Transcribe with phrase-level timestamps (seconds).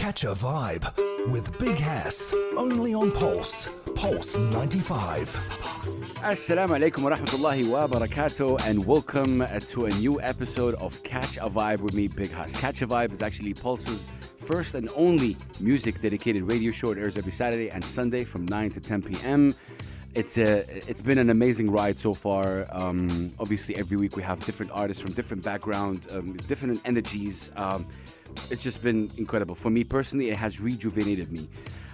[0.00, 2.34] Catch a vibe with Big Hass.
[2.56, 3.68] Only on Pulse.
[3.94, 5.28] Pulse 95.
[6.22, 11.50] Assalamu alaikum wa rahmatullahi wa barakatuh, and welcome to a new episode of Catch a
[11.50, 12.58] Vibe with me, Big Hass.
[12.58, 16.92] Catch a Vibe is actually Pulse's first and only music dedicated radio show.
[16.92, 19.54] It airs every Saturday and Sunday from 9 to 10 p.m.
[20.14, 22.66] It's a, it's been an amazing ride so far.
[22.70, 27.52] Um, obviously, every week we have different artists from different background, um, different energies.
[27.54, 27.86] Um,
[28.50, 29.54] it's just been incredible.
[29.54, 31.48] For me personally, it has rejuvenated me.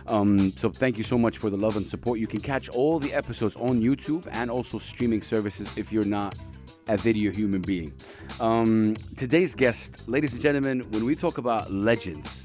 [0.06, 2.18] Um, so thank you so much for the love and support.
[2.18, 6.38] You can catch all the episodes on YouTube and also streaming services if you're not
[6.88, 7.92] a video human being.
[8.40, 12.44] Um, today's guest, ladies and gentlemen, when we talk about legends,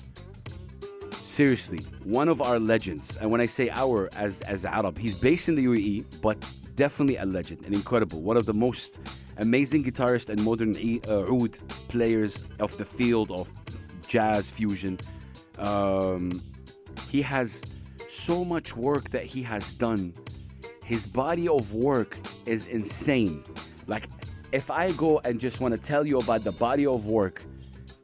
[1.13, 5.47] seriously, one of our legends, and when I say our as as Arab, he's based
[5.47, 6.37] in the UAE, but
[6.75, 8.99] definitely a legend, an incredible, one of the most
[9.37, 10.75] amazing guitarist and modern
[11.07, 13.47] uh, oud players of the field of
[14.11, 14.99] jazz fusion.
[15.57, 16.41] Um,
[17.09, 17.61] he has
[18.09, 20.13] so much work that he has done.
[20.83, 23.43] His body of work is insane.
[23.87, 24.09] Like,
[24.51, 27.41] if I go and just want to tell you about the body of work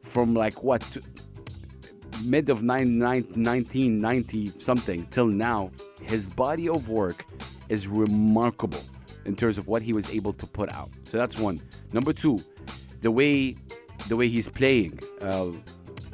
[0.02, 0.82] from like what
[2.24, 7.26] mid of nine, nine, 1990 something till now, his body of work
[7.68, 8.82] is remarkable
[9.26, 10.88] in terms of what he was able to put out.
[11.04, 11.60] So that's one.
[11.92, 12.38] Number two,
[13.02, 13.56] the way
[14.08, 15.48] the way he's playing, uh,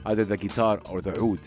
[0.06, 1.40] either the guitar or the oud.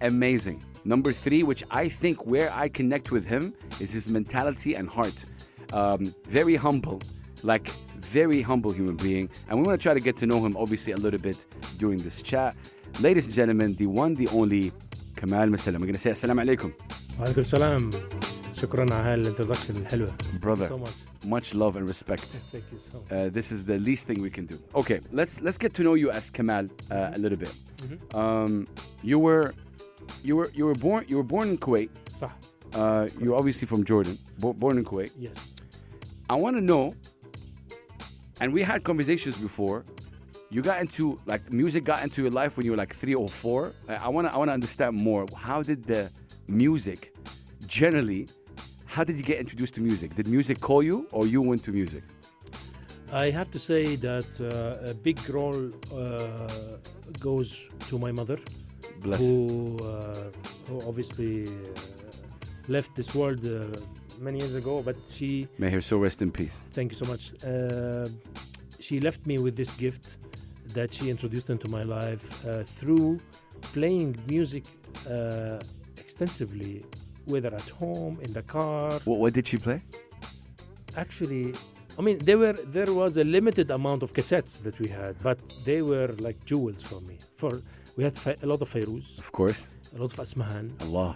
[0.00, 0.62] Amazing.
[0.84, 5.24] Number three, which I think where I connect with him is his mentality and heart.
[5.72, 7.02] Um, very humble,
[7.42, 9.28] like very humble human being.
[9.48, 11.44] And we want to try to get to know him, obviously, a little bit
[11.78, 12.54] during this chat.
[13.00, 14.72] Ladies and gentlemen, the one, the only
[15.16, 15.80] Kamal Musallam.
[15.80, 16.72] We're going to say assalamu alaikum.
[17.18, 18.35] Wa alaikum salam.
[18.55, 20.69] شكرا على هالانترودكشن الحلوه brother.
[20.69, 22.23] so much Much love and respect.
[22.51, 24.57] thank you so much Uh, this is the least thing we can do.
[24.81, 27.53] Okay, let's let's get to know you as Kamal uh, a little bit.
[28.21, 28.51] Um,
[29.11, 29.45] you were
[30.27, 31.89] you were you were born you were born in Kuwait.
[32.21, 32.31] صح
[32.81, 35.11] Uh, you're obviously from Jordan, bo- born in Kuwait.
[35.27, 35.39] yes
[36.33, 36.83] I want to know,
[38.41, 39.77] and we had conversations before.
[40.55, 43.27] You got into like music got into your life when you were like three or
[43.43, 43.61] four.
[43.93, 45.23] I- I want to I want to understand more.
[45.47, 46.01] How did the
[46.65, 46.99] music,
[47.79, 48.23] generally,
[48.96, 50.08] how did you get introduced to music?
[50.18, 52.02] Did music call you, or you went to music?
[53.12, 55.62] I have to say that uh, a big role
[55.94, 56.48] uh,
[57.20, 57.48] goes
[57.88, 58.38] to my mother
[59.02, 59.18] Bless.
[59.20, 59.34] who
[59.82, 60.30] uh,
[60.66, 61.50] who obviously uh,
[62.76, 63.54] left this world uh,
[64.26, 65.30] many years ago but she
[65.62, 66.56] May her soul rest in peace.
[66.78, 68.08] thank you so much uh,
[68.86, 70.04] she left me with this gift
[70.78, 73.20] that she introduced into my life uh, through
[73.76, 74.64] playing music
[75.08, 75.58] uh,
[76.04, 76.74] extensively
[77.26, 79.80] whether at home in the car What, what did she play?
[80.96, 81.54] actually
[81.98, 85.38] i mean there were there was a limited amount of cassettes that we had but
[85.64, 87.60] they were like jewels for me for
[87.96, 89.66] we had a lot of Fairuz, Of course.
[89.94, 91.14] a lot of Asmahan, Allah.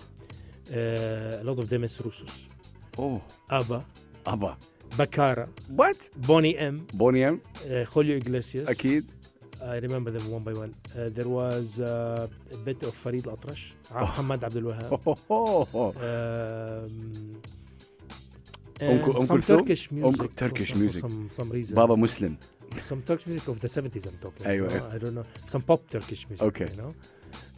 [0.72, 2.48] uh, a lot of Demis Roussos,
[2.96, 3.20] Oh,
[3.50, 3.84] Abba,
[4.26, 4.56] Abba.
[4.96, 6.08] Baccara, What?
[6.16, 7.42] Boney M, Boney M?
[7.70, 8.66] uh, Julio Iglesias.
[8.66, 9.04] Akid?
[9.73, 10.71] I remember them one by one.
[10.75, 13.63] Uh, there was uh, a bit of Farid Al-Atrash,
[14.05, 14.89] Muhammad Abdul Wahab.
[15.07, 15.89] Oh, oh, oh.
[16.09, 17.41] Um,
[18.81, 19.57] Uncle- and some Uncle Phil?
[19.59, 20.07] Turkish music.
[20.09, 21.01] Uncle- for Turkish some, music.
[21.01, 21.73] For some, some reason.
[21.75, 22.33] Baba Muslim.
[22.91, 24.69] some Turkish music of the 70s I'm talking أيوة.
[24.71, 24.89] you know?
[24.95, 26.67] I don't know some pop Turkish music Okay.
[26.71, 26.93] you know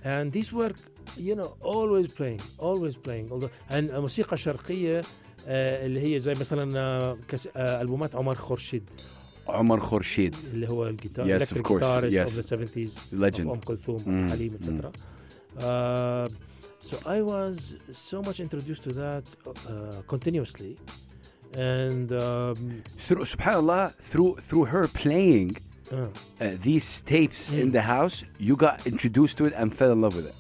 [0.03, 0.73] and these were
[1.17, 5.01] you know always playing always playing although and موسيقى شرقية
[5.47, 8.89] آه، اللي هي زي مثلا آه، كس- آه، ألبومات عمر خورشيد
[9.47, 10.35] Omar Khorshid.
[10.53, 12.29] اللي هو الجيتار Yes, electric of course, guitarist yes.
[12.29, 13.47] of the 70s Legend.
[13.47, 14.55] of أم كلثوم Mm, عبد الحليم mm.
[14.55, 14.91] etc
[15.57, 16.29] uh,
[16.89, 20.77] so I was so much introduced to that uh, continuously
[21.53, 25.49] and um, Through, subhanAllah, through, through her playing
[25.91, 27.73] uh, uh, these tapes in Mm.
[27.77, 28.15] the house,
[28.47, 30.35] you got introduced to it and fell in love with it.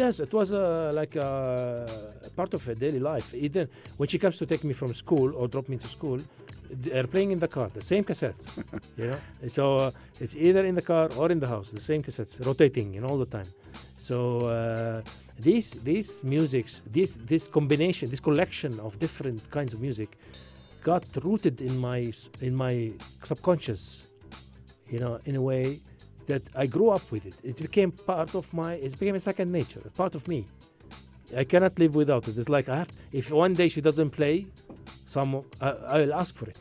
[0.00, 3.28] Yes, it was uh, like uh, a part of her daily life.
[3.46, 3.64] Even
[3.98, 6.18] when she comes to take me from school or drop me to school,
[6.69, 8.45] they're playing in the car, the same cassettes.
[8.97, 9.17] you know,
[9.47, 12.93] so uh, it's either in the car or in the house, the same cassettes, rotating,
[12.93, 13.47] you know, all the time.
[13.97, 15.01] So uh,
[15.39, 20.17] these these musics, this this combination, this collection of different kinds of music,
[20.83, 22.91] got rooted in my in my
[23.23, 24.11] subconscious,
[24.89, 25.81] you know, in a way
[26.27, 27.35] that I grew up with it.
[27.43, 28.73] It became part of my.
[28.73, 30.47] It became a second nature, part of me.
[31.36, 32.36] I cannot live without it.
[32.38, 32.90] It's like I have.
[33.12, 34.46] If one day she doesn't play,
[35.06, 35.30] some
[35.60, 36.58] I, I'll ask for it.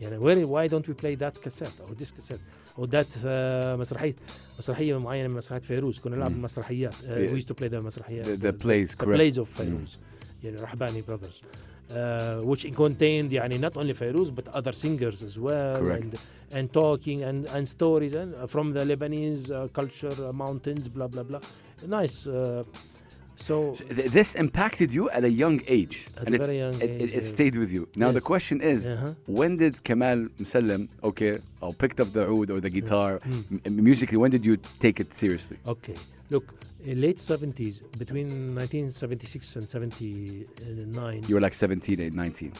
[0.00, 2.40] You know, where, why don't we play that cassette or this cassette
[2.76, 4.14] or that uh, مسرحية
[4.58, 6.34] مسرحية معينة من مسرحيات فيروز كنا نلعب Mm.
[6.34, 7.32] المسرحيات uh, Yeah.
[7.32, 9.18] we used to play the مسرحيات The, the plays, the correct.
[9.20, 9.98] plays of فيروز
[10.44, 11.42] يعني رحباني brothers
[11.90, 16.02] uh, which contained يعني not only Fairuz but other singers as well Correct.
[16.04, 16.18] and
[16.52, 21.06] and talking and, and stories and uh, from the Lebanese uh, culture uh, mountains blah
[21.06, 21.40] blah blah
[21.86, 22.64] nice uh,
[23.37, 26.81] so Th- This impacted you at a young age, At and a very young it,
[26.89, 27.29] it, age, it yes.
[27.29, 27.87] stayed with you.
[27.95, 29.13] Now the question is, uh-huh.
[29.39, 33.61] when did Kamal Musallam, okay, or picked up the oud or the guitar, Mm.
[33.65, 34.17] m- musically?
[34.17, 35.57] When did you take it seriously?
[35.65, 35.95] Okay,
[36.33, 36.45] look,
[36.83, 41.23] in late 70s, between 1976 and 79.
[41.27, 42.51] You were like 17, eh, 19.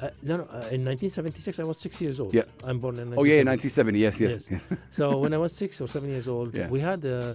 [0.00, 2.34] uh, no, no, uh, in 1976, I was six years old.
[2.34, 2.42] Yeah.
[2.64, 3.14] I'm born in.
[3.16, 4.00] Oh yeah, 1970.
[4.00, 4.00] 1970.
[4.00, 4.48] Yes, yes.
[4.50, 4.78] Yes.
[4.90, 6.68] so when I was six or seven years old, Yeah.
[6.68, 7.34] we had uh,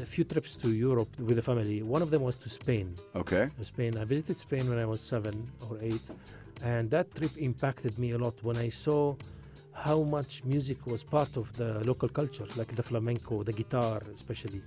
[0.00, 1.82] a few trips to Europe with the family.
[1.82, 2.94] One of them was to Spain.
[3.14, 3.50] okay.
[3.60, 3.98] Spain.
[3.98, 6.02] I visited Spain when I was seven or eight,
[6.62, 9.14] and that trip impacted me a lot when I saw
[9.72, 14.62] how much music was part of the local culture, like the flamenco, the guitar, especially.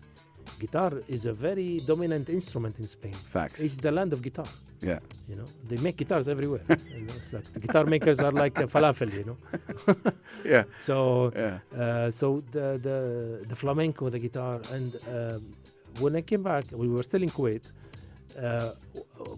[0.59, 3.13] Guitar is a very dominant instrument in Spain.
[3.13, 3.59] Facts.
[3.59, 4.47] It's the land of guitar.
[4.81, 4.99] Yeah.
[5.27, 6.61] You know, they make guitars everywhere.
[6.97, 9.11] You know, like the guitar makers are like falafel.
[9.13, 9.37] You know,
[10.45, 10.63] Yeah.
[10.79, 11.59] so Yeah.
[11.77, 12.97] uh, so the, the
[13.49, 15.41] the flamenco, the guitar, and um,
[15.99, 17.71] when I came back, we were still in Kuwait.
[18.39, 18.71] Uh,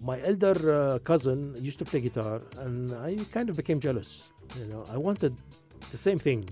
[0.02, 4.30] my elder uh, cousin used to play guitar, and I kind of became jealous.
[4.58, 5.34] You know, I wanted
[5.92, 6.44] the same thing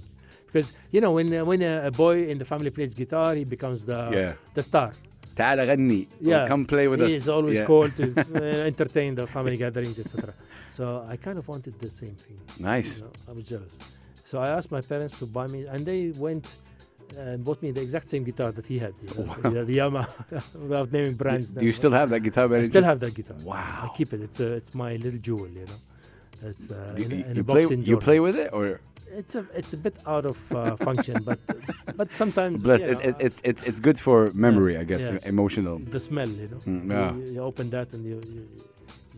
[0.55, 3.43] because you know when uh, when a, a boy in the family plays guitar, he
[3.55, 4.33] becomes the yeah.
[4.57, 4.91] the star.
[5.35, 6.07] تعال غني.
[6.23, 6.47] Or Yeah.
[6.47, 7.21] Come play with he us.
[7.21, 7.65] is always Yeah.
[7.71, 8.03] called to
[8.35, 10.33] uh, entertain the family gatherings, etc.
[10.77, 10.83] So
[11.13, 12.37] I kind of wanted the same thing.
[12.59, 12.89] Nice.
[12.97, 13.73] You know, I was jealous.
[14.29, 16.45] So I asked my parents to buy me, and they went
[17.17, 19.49] and bought me the exact same guitar that he had, you know, Wow.
[19.55, 20.09] the, the Yamaha,
[20.63, 21.47] without naming brands.
[21.61, 22.45] Do you still have that guitar?
[22.45, 22.65] I Benny?
[22.73, 23.37] still have that guitar.
[23.41, 23.91] I Wow.
[23.97, 24.19] keep it.
[24.27, 25.79] It's a, it's my little jewel, you know.
[26.49, 28.05] It's uh, You, in, a- you- in you a play, box in you Jordan.
[28.07, 28.65] play with it, or
[29.12, 31.38] it's a it's a bit out of uh, function, but
[31.96, 32.80] but sometimes bless?
[32.82, 35.26] you know, it, it's it's it's good for memory, I guess, Yes.
[35.26, 35.78] emotional.
[35.78, 36.58] the smell, you know.
[36.66, 37.14] Mm, You- yeah.
[37.14, 38.42] You, you open that and you, you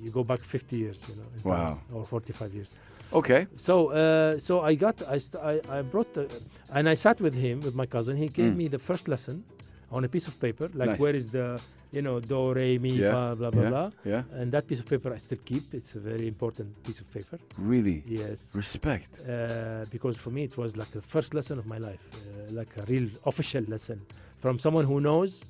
[0.04, 1.78] you go back 50 years, you know, in time, Wow.
[1.92, 2.70] or 45 years.
[3.12, 3.46] Okay.
[3.56, 6.28] So uh, so I got I, st- I I brought the,
[6.72, 8.16] and I sat with him with my cousin.
[8.16, 8.56] He gave Mm.
[8.56, 9.44] me the first lesson
[9.90, 10.98] on a piece of paper, like Nice.
[11.00, 13.70] where is the you know do re mi Yeah, fa blah blah yeah.
[13.70, 13.90] blah.
[14.12, 14.22] Yeah.
[14.40, 15.64] And that piece of paper I still keep.
[15.78, 17.38] It's a very important piece of paper.
[17.56, 18.02] Really.
[18.06, 18.38] Yes.
[18.54, 19.08] Respect.
[19.20, 22.72] Uh, because for me it was like the first lesson of my life, uh, like
[22.76, 23.98] a real official lesson
[24.42, 25.44] from someone who knows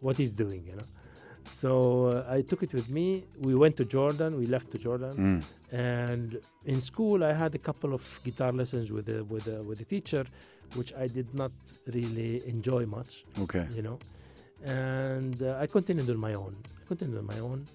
[0.00, 0.88] what he's doing, you know.
[1.62, 3.24] So uh, I took it with me.
[3.38, 4.30] We went to Jordan.
[4.42, 5.40] We left to Jordan, Mm.
[5.72, 6.28] and
[6.72, 9.84] in school I had a couple of guitar lessons with a, with a, with a
[9.84, 10.24] teacher,
[10.76, 11.52] which I did not
[11.86, 13.66] really enjoy much, Okay.
[13.76, 13.98] you know.
[14.64, 16.56] And uh, I continued on my own.
[16.80, 17.66] I continued on my own,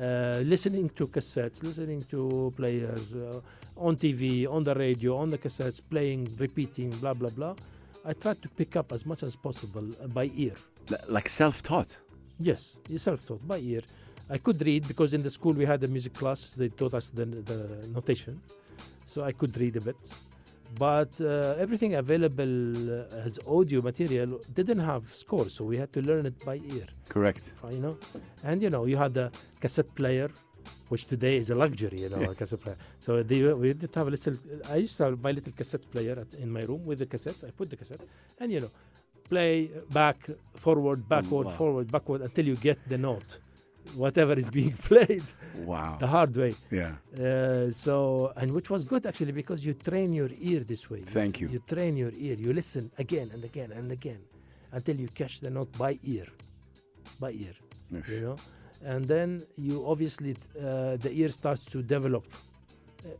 [0.00, 3.40] uh, listening to cassettes, listening to players uh,
[3.76, 7.54] on TV, on the radio, on the cassettes, playing, repeating, blah blah blah.
[8.04, 10.54] I tried to pick up as much as possible uh, by ear.
[10.90, 11.88] L- like self-taught.
[12.40, 13.82] Yes, self-taught by ear.
[14.28, 16.48] I could read because in the school we had a music class.
[16.54, 18.40] They taught us the, the notation,
[19.06, 19.96] so I could read a bit.
[20.78, 22.54] But uh, everything available
[23.00, 26.86] uh, as audio material didn't have score, so we had to learn it by ear.
[27.08, 27.44] Correct.
[27.70, 27.98] You know,
[28.42, 29.30] and you know you had the
[29.60, 30.30] cassette player,
[30.88, 32.00] which today is a luxury.
[32.00, 32.30] You know, Yeah.
[32.30, 32.76] a cassette player.
[32.98, 34.34] So they, we did have a little.
[34.68, 37.44] I used to have my little cassette player at, in my room with the cassettes.
[37.46, 38.00] I put the cassette,
[38.40, 38.70] and you know,
[39.28, 40.18] play back,
[40.56, 41.52] forward, backward, wow.
[41.52, 43.38] forward, backward until you get the note,
[43.96, 45.22] whatever is being played,
[45.58, 45.96] Wow.
[46.00, 46.54] the hard way.
[46.70, 46.94] Yeah.
[47.18, 51.00] Uh, so, and which was good actually because you train your ear this way.
[51.02, 51.48] Thank you.
[51.48, 52.36] You train your ear.
[52.36, 54.20] You listen again and again and again
[54.72, 56.26] until you catch the note by ear,
[57.20, 57.54] by ear.
[57.90, 58.08] Yes.
[58.08, 58.36] You know,
[58.82, 62.24] and then you obviously uh, the ear starts to develop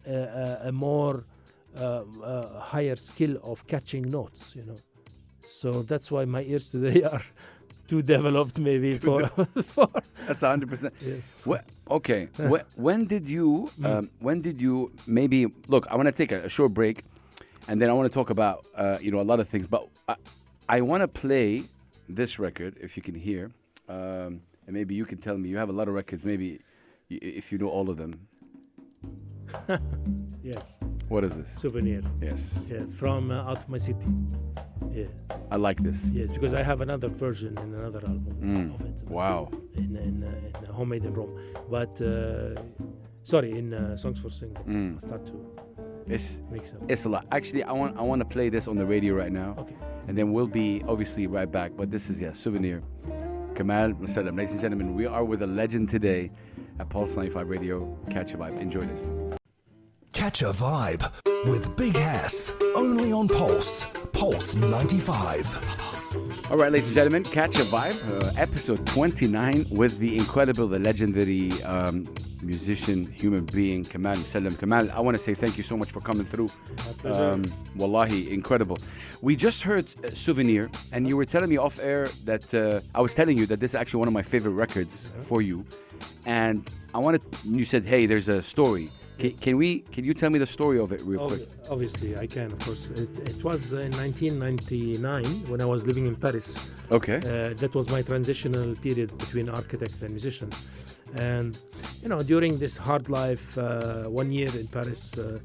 [0.06, 1.24] a, a, a more
[1.78, 4.54] uh, uh, higher skill of catching notes.
[4.56, 4.76] You know,
[5.46, 7.22] so that's why my ears today are
[7.88, 9.88] too developed, maybe Too for, for
[10.26, 10.94] That's hundred percent.
[11.00, 11.16] yeah.
[11.46, 12.28] Wh- okay.
[12.36, 13.68] Wh- when did you?
[13.80, 13.86] Mm.
[13.86, 14.90] Um, when did you?
[15.06, 15.86] Maybe look.
[15.90, 17.04] I want to take a, a short break,
[17.68, 19.66] and then I want to talk about uh, you know a lot of things.
[19.66, 20.16] But I,
[20.68, 21.64] I want to play
[22.08, 23.50] this record if you can hear,
[23.88, 25.48] um, and maybe you can tell me.
[25.48, 26.24] You have a lot of records.
[26.24, 26.60] Maybe
[27.10, 28.12] y- if you know all of them.
[30.42, 31.50] yes, What is this?
[31.60, 32.02] souvenir.
[32.22, 34.08] Yes, Yeah, from uh, out of my city.
[34.92, 35.06] Yeah,
[35.50, 36.04] I like this.
[36.12, 38.74] yes, because I have another version in another album Mm.
[38.74, 39.08] of it.
[39.08, 39.50] Wow.
[39.74, 40.28] In in, uh,
[40.60, 41.38] in uh, homemade in Rome,
[41.70, 42.54] but uh,
[43.24, 44.56] sorry, in uh, songs for singing.
[44.66, 44.96] Mm.
[44.96, 45.34] I start to
[46.06, 46.82] It's mix up.
[46.88, 47.26] it's a lot.
[47.32, 49.54] Actually, I want I want to play this on the radio right now.
[49.58, 49.76] Okay.
[50.08, 51.70] and then we'll be obviously right back.
[51.76, 52.82] But this is yeah, souvenir.
[53.54, 56.30] Kamal Musallam, ladies and gentlemen, we are with a legend today
[56.80, 57.76] at Pulse 95 Radio.
[58.10, 58.58] Catch a vibe.
[58.58, 59.02] Enjoy this.
[60.14, 61.10] Catch a vibe
[61.44, 62.52] with Big Hass.
[62.76, 63.84] Only on Pulse.
[64.12, 66.46] Pulse 95.
[66.52, 67.98] All right, ladies and gentlemen, catch a vibe.
[68.08, 72.08] Uh, episode 29 with the incredible, the legendary um,
[72.42, 74.56] musician, human being, Kamal Musallam.
[74.56, 76.48] Kamal, I want to say thank you so much for coming through.
[77.04, 77.44] Um,
[77.74, 78.78] wallahi, incredible.
[79.20, 83.00] We just heard uh, Souvenir, and you were telling me off air that uh, I
[83.00, 85.64] was telling you that this is actually one of my favorite records for you.
[86.24, 88.90] And I wanted, you said, hey, there's a story.
[89.18, 89.80] Can, can we?
[89.80, 91.48] Can you tell me the story of it real Ob- quick?
[91.70, 92.90] Obviously, I can, of course.
[92.90, 96.70] It, it was in 1999 when I was living in Paris.
[96.90, 97.18] Okay.
[97.18, 100.50] Uh, that was my transitional period between architect and musician.
[101.14, 101.56] And,
[102.02, 105.38] you know, during this hard life, uh, one year in Paris, uh,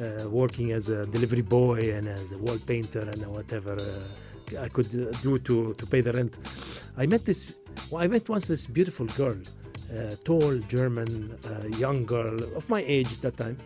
[0.00, 4.68] uh, working as a delivery boy and as a wall painter and whatever uh, I
[4.68, 6.34] could uh, do to, to pay the rent,
[6.96, 7.58] I met this,
[7.90, 9.36] well, I met once this beautiful girl,
[9.90, 13.56] uh, tall German uh, young girl of my age at that time.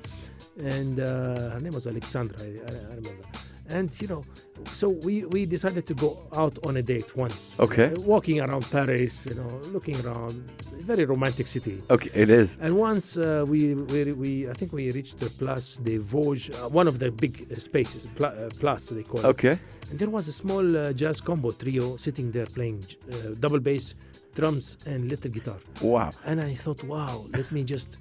[0.62, 3.24] And uh, her name was Alexandra, I, I, remember.
[3.68, 4.24] And, you know,
[4.66, 7.58] so we, we decided to go out on a date once.
[7.58, 7.86] Okay.
[7.86, 10.50] Uh, walking around Paris, you know, looking around,
[10.80, 11.82] very romantic city.
[11.88, 12.58] Okay, it is.
[12.60, 16.68] And once uh, we, we, we, I think we reached the Place des Vosges, uh,
[16.68, 19.26] one of the big spaces, uh, Place they call it.
[19.26, 19.58] Okay.
[19.90, 23.94] And there was a small uh, jazz combo trio sitting there playing uh, double bass,
[24.34, 25.58] drums, and little guitar.
[25.80, 26.10] Wow.
[26.24, 27.98] And I thought, wow, let me just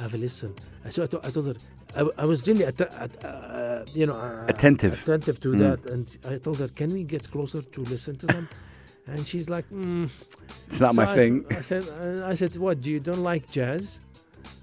[0.00, 0.54] have a listen.
[0.90, 1.54] So I, to- I told her,
[1.96, 4.94] I, I was really, att- at, uh, you know, uh, Attentive.
[5.02, 5.58] attentive to Mm.
[5.58, 5.86] that.
[5.92, 8.48] And I told her, can we get closer to listen to them?
[9.06, 10.08] and she's like, mm.
[10.66, 11.44] It's not So my I- thing.
[11.50, 12.80] I said, uh, I said, what?
[12.80, 14.00] Do you don't like jazz?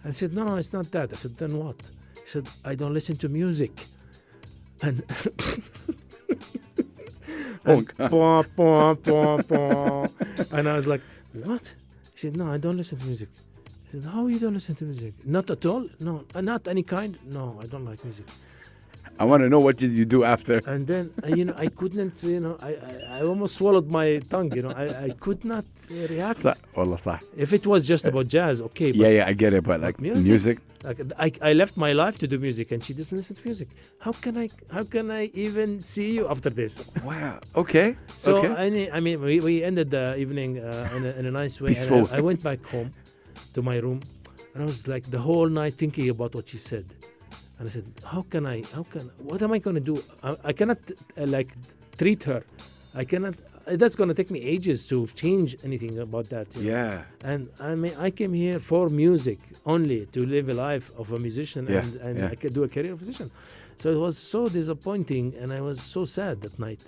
[0.03, 1.13] I said, no, no, it's not that.
[1.13, 1.75] I said, then what?
[2.15, 3.71] He said, I don't listen to music.
[4.81, 5.03] And
[7.65, 8.09] Oh, God.
[8.09, 10.09] Pom, pom, pom, pom.
[10.51, 11.01] and I was like,
[11.33, 11.73] what?
[12.13, 13.29] He said, no, I don't listen to music.
[13.87, 15.13] I said, how you don't listen to music?
[15.25, 15.87] Not at all?
[15.99, 17.17] No, not any kind?
[17.23, 18.25] No, I don't like music.
[19.20, 20.56] I want to know what did you do after.
[20.66, 24.08] And then, uh, you know, I couldn't, you know, I, I, I almost swallowed my
[24.32, 26.38] tongue, you know, I, I could not uh, react.
[26.40, 27.20] صح والله صح.
[27.36, 29.98] If it was just about jazz, okay, but Yeah, yeah, I get it, but like
[30.00, 30.26] music?
[30.32, 30.58] music.
[30.84, 33.68] Like I, I left my life to do music, and she doesn't listen to music.
[34.06, 34.46] How can I?
[34.76, 36.72] How can I even see you after this?
[37.10, 37.40] Wow.
[37.62, 37.88] Okay.
[38.24, 38.50] So okay.
[38.64, 41.54] I, mean- I mean, we, we ended the evening uh, in, a, in a nice
[41.62, 41.68] way.
[41.68, 42.02] and Peaceful.
[42.12, 42.90] I, I went back home
[43.54, 43.98] to my room,
[44.52, 46.86] and I was like the whole night thinking about what she said.
[47.61, 48.63] and I said, how can I?
[48.73, 49.11] How can?
[49.19, 50.03] What am I going to do?
[50.23, 50.79] I, I cannot
[51.15, 51.49] uh, like
[51.95, 52.41] treat her.
[52.95, 53.35] I cannot.
[53.67, 56.47] Uh, that's going to take me ages to change anything about that.
[56.55, 56.69] you know.
[56.71, 57.03] yeah.
[57.23, 61.19] And I mean, I came here for music only to live a life of a
[61.19, 62.29] musician Yeah, and, and yeah.
[62.29, 63.29] I could do a career of musician.
[63.77, 66.83] So it was so disappointing and I was so sad that night.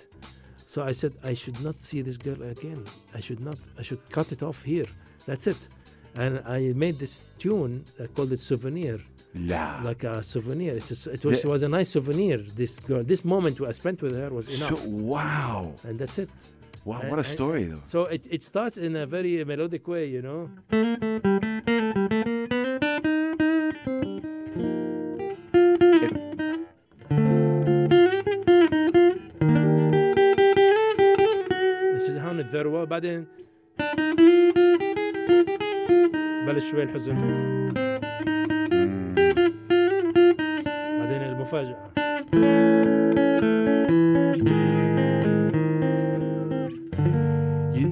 [0.66, 2.84] So I said, I should not see this girl again.
[3.14, 4.86] I should not, I should cut it off here.
[5.24, 5.68] That's it
[6.14, 7.84] and I made this tune.
[8.02, 9.00] I called it Souvenir.
[9.34, 9.80] La.
[9.82, 10.76] Like a souvenir.
[10.76, 12.38] It's a, it, was, the, it was a nice souvenir.
[12.38, 14.80] This girl, this moment I spent with her was enough.
[14.80, 15.74] So, wow.
[15.82, 16.30] And that's it.
[16.84, 17.80] Wow, what a story, I, though.
[17.84, 20.50] So it, it starts in a very melodic way, you know.
[26.04, 26.24] It's
[31.94, 33.26] this is how it very well, but then.
[36.47, 37.15] بلش شوي الحزن
[40.99, 41.89] بعدين المفاجأة
[47.73, 47.89] you,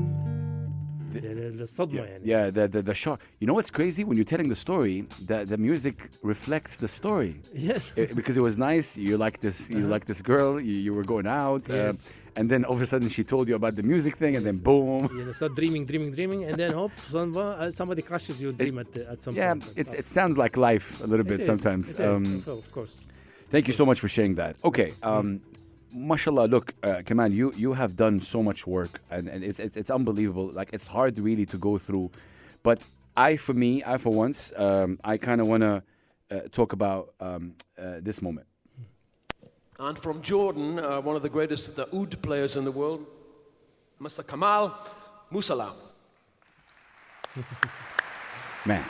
[1.16, 3.20] يعني الصدمة يعني yeah, the, the the shock.
[3.40, 4.04] You know what's crazy?
[4.04, 7.34] When you're telling the story, the the music reflects the story.
[7.54, 7.92] Yes.
[7.96, 8.90] It- because it was nice.
[9.08, 9.58] You like this.
[9.70, 9.96] You Uh-huh.
[9.96, 10.52] like this girl.
[10.68, 11.96] You, you were going out, uh, Yes.
[12.37, 14.59] and then all of a sudden she told you about the music thing, and then
[14.59, 15.09] boom.
[15.13, 18.97] You know, start dreaming, dreaming, dreaming, and then hope uh, somebody crushes your dream at,
[18.97, 19.73] at some Yeah, point.
[19.77, 21.99] Yeah, it sounds like life a little It bit is, sometimes.
[22.01, 23.07] Um, of course.
[23.51, 24.57] Thank you so much for sharing that.
[24.65, 25.07] Okay, Mm.
[25.19, 25.41] um,
[25.93, 26.47] mashallah.
[26.47, 29.91] Look, uh, Kamal, you you have done so much work, and, and it's it's it's
[29.91, 30.51] unbelievable.
[30.53, 32.11] Like it's hard really to go through,
[32.63, 32.79] but
[33.15, 35.83] I, for me, I for once, um, I kind of want to
[36.31, 38.47] uh, talk about um, uh, this moment.
[39.79, 43.07] And from Jordan, uh, one of the greatest the oud players in the world,
[44.01, 44.27] Mr.
[44.27, 44.77] Kamal
[45.33, 45.75] Musallam.
[48.67, 48.85] Man,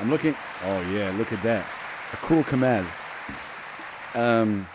[0.00, 0.34] I'm looking.
[0.64, 1.64] Oh yeah, look at that,
[2.12, 2.84] a cool Kamal.
[4.14, 4.66] Um,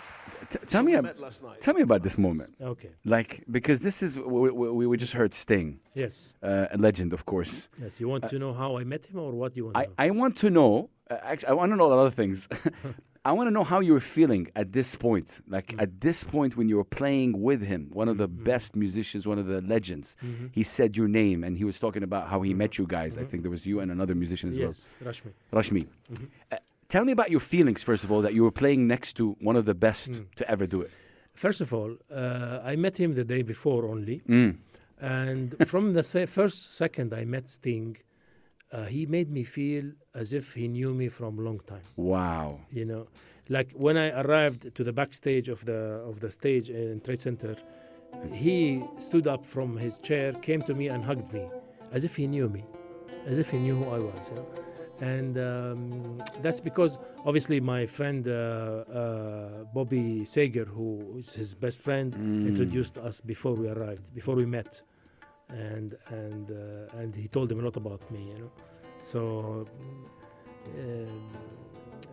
[0.50, 1.60] t- tell me, ab- last night.
[1.60, 2.54] tell me about this moment.
[2.62, 2.90] Okay.
[3.04, 6.34] Like because this is we, we, we just heard Sting, Yes.
[6.44, 7.68] uh, a legend, of course.
[7.82, 8.00] Yes.
[8.00, 9.94] You want to know how I met him or what you want to I, know?
[9.98, 10.90] I want to know.
[11.10, 12.48] Uh, actually, I want to know a lot of things.
[13.24, 15.42] I want to know how you were feeling at this point.
[15.48, 15.82] Like Mm.
[15.84, 18.44] at this point when you were playing with him, one of the Mm-hmm.
[18.44, 20.16] best musicians, one of the legends.
[20.52, 23.18] He said your name and he was talking about how he met you guys.
[23.18, 24.66] I think there was you and another musician as Mm-hmm.
[24.66, 24.90] yes.
[25.08, 25.32] Rashmi.
[25.52, 25.84] well, Rashmi.
[26.12, 26.26] Mm-hmm.
[26.52, 26.58] Uh,
[26.90, 29.56] Tell me about your feelings, first of all, that you were playing next to one
[29.56, 30.24] of the best Hmm.
[30.36, 30.92] to ever do it.
[31.34, 34.58] First of all, uh, I met him the day before only, Mm.
[35.00, 37.96] and from the se- first second I met Sting,
[38.72, 41.84] uh, he made me feel as if he knew me from a long time.
[41.96, 42.60] Wow.
[42.72, 43.08] You know,
[43.50, 47.56] like when I arrived to the backstage of the of the stage in Trade Center,
[48.34, 51.44] he stood up from his chair, came to me and hugged me,
[51.92, 52.64] as if he knew me,
[53.26, 54.30] as if he knew who I was.
[54.30, 54.48] You know?
[55.16, 61.82] And um, that's because obviously my friend uh, uh, Bobby Sager, who is his best
[61.82, 62.48] friend, Mm.
[62.48, 64.82] introduced us before we arrived, before we met,
[65.52, 68.52] and and uh, and he told him a lot about me, you know.
[69.04, 69.68] So,
[70.78, 71.32] um,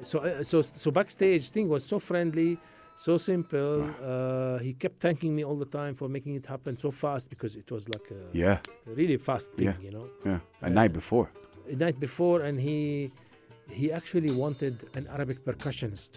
[0.02, 2.59] so uh, so so backstage thing was so friendly,
[2.97, 3.88] so simple.
[4.02, 7.57] Uh, he kept thanking me all the time for making it happen so fast because
[7.57, 8.59] it was like a Yeah.
[8.87, 9.76] really fast thing, Yeah.
[9.83, 10.07] you know.
[10.25, 10.40] Yeah.
[10.62, 11.30] A Uh, night before.
[11.71, 13.11] a night before, and he
[13.71, 16.12] he actually wanted an Arabic percussionist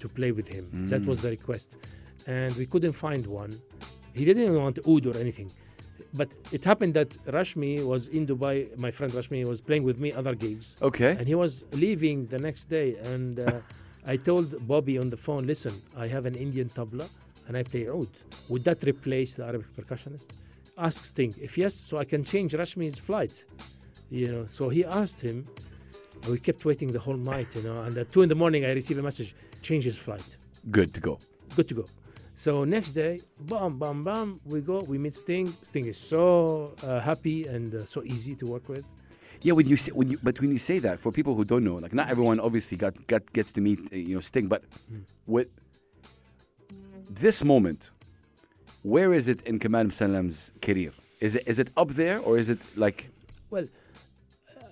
[0.00, 0.64] to play with him.
[0.92, 1.76] That was the request,
[2.26, 3.52] and we couldn't find one.
[4.14, 5.50] He didn't want oud or anything.
[6.14, 8.76] But it happened that Rashmi was in Dubai.
[8.78, 11.12] My friend Rashmi was playing with me other gigs, Okay.
[11.18, 12.96] and he was leaving the next day.
[13.12, 13.60] And uh,
[14.06, 17.08] I told Bobby on the phone, "Listen, I have an Indian tabla,
[17.48, 18.08] and I play oud.
[18.50, 20.26] Would that replace the Arabic percussionist?"
[20.76, 21.34] Ask Sting.
[21.40, 23.44] If yes, so I can change Rashmi's flight.
[24.10, 24.44] You know.
[24.46, 25.46] So he asked him.
[26.28, 27.48] We kept waiting the whole night.
[27.56, 27.80] You know.
[27.82, 30.28] And at two in the morning, I received a message: change his flight
[30.70, 31.18] Good to go.
[31.56, 31.84] good to go.
[32.34, 35.52] So next day, bam, bam, bam, we go, we meet Sting.
[35.62, 38.86] Sting is so uh, happy and uh, so easy to work with.
[39.42, 41.64] Yeah, when you say, when you but when you say that for people who don't
[41.64, 44.62] know, like not everyone obviously got, got gets to meet uh, you know Sting, but
[45.26, 45.48] with
[47.10, 47.82] this moment,
[48.82, 50.92] where is it in Kamal Salam's career?
[51.20, 53.10] Is it is it up there or is it like
[53.50, 53.66] Well,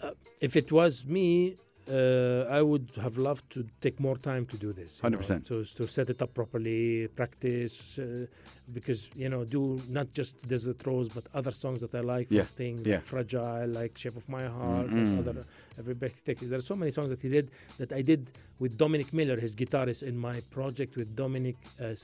[0.02, 1.56] uh, if it was me,
[1.90, 5.00] uh, I would have loved to take more time to do this.
[5.02, 5.44] 100%.
[5.48, 8.26] To, to set it up properly, practice, uh,
[8.72, 12.44] because, you know, do not just Desert Rose, but other songs that I like Yeah,
[12.44, 12.96] Sting, yeah.
[12.96, 15.18] like Fragile, like Shape of My Heart, Mm-mm.
[15.18, 15.44] and other
[15.78, 16.38] Every Breath Take.
[16.40, 19.56] There are so many songs that he did that I did with Dominic Miller, his
[19.56, 21.94] guitarist, in my project with Dominic uh, uh,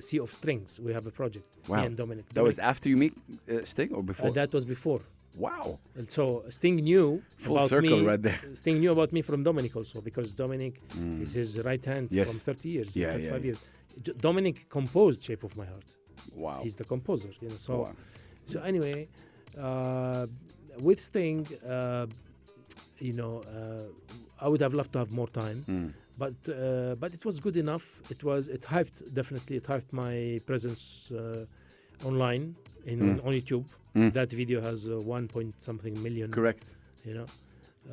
[0.00, 0.78] Sea of Strings.
[0.80, 1.80] We have a project, Wow.
[1.80, 2.24] me and Dominic.
[2.34, 3.14] that was after you meet
[3.50, 4.28] uh, Sting or before?
[4.28, 5.00] uh, that was before.
[5.36, 8.06] Wow, And so Sting knew Full about circle me.
[8.10, 8.40] right there.
[8.54, 11.22] Sting knew about me from Dominic also because Dominic Mm.
[11.24, 12.26] is his right hand Yes.
[12.28, 13.44] from 30 years, Yeah, 35 yeah, yeah.
[13.48, 13.60] years.
[14.04, 15.88] D- Dominic composed "Shape of My Heart."
[16.34, 17.56] wow, He's the composer, you know.
[17.68, 17.92] So, Wow.
[18.46, 19.08] so anyway,
[19.58, 20.26] uh,
[20.88, 22.06] with Sting, uh,
[23.08, 25.92] you know, uh, I would have loved to have more time, Mm.
[26.22, 27.86] but uh, but it was good enough.
[28.14, 29.54] It was it hyped definitely.
[29.60, 30.14] It hyped my
[30.50, 31.44] presence uh,
[32.08, 32.44] online
[32.90, 33.26] in Mm.
[33.26, 33.64] on YouTube.
[33.94, 34.12] Mm.
[34.18, 36.64] That video has uh, one point something million correct.
[37.08, 37.26] you know.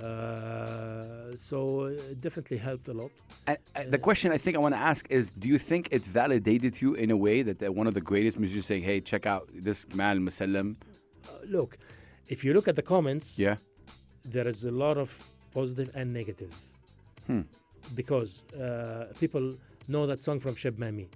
[0.07, 3.11] Uh, so it definitely helped a lot.
[3.49, 6.03] And, uh, the question I think I want to ask is: Do you think it
[6.21, 9.23] validated you in a way that uh, one of the greatest musicians saying, "Hey, check
[9.33, 10.67] out this Kamal Musallam"?
[10.75, 11.71] Uh, look,
[12.33, 13.55] if you look at the comments, Yeah.
[14.35, 15.09] there is a lot of
[15.57, 16.51] positive and negative
[17.27, 17.41] Hmm.
[18.01, 18.31] because
[18.65, 19.43] uh, people
[19.93, 21.07] know that song from Cheb Mami.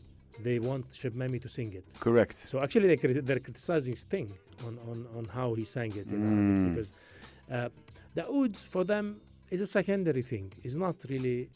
[0.43, 1.85] They want Sheb Mami to sing it.
[1.99, 2.37] Correct.
[2.47, 4.31] So actually, they crit- they're criticizing Sting
[4.65, 6.27] on, on, on how he sang it in Mm.
[6.31, 6.93] Arabic because
[7.51, 7.69] uh,
[8.15, 9.19] the oud for them
[9.49, 10.51] is a secondary thing.
[10.63, 11.49] It's not really.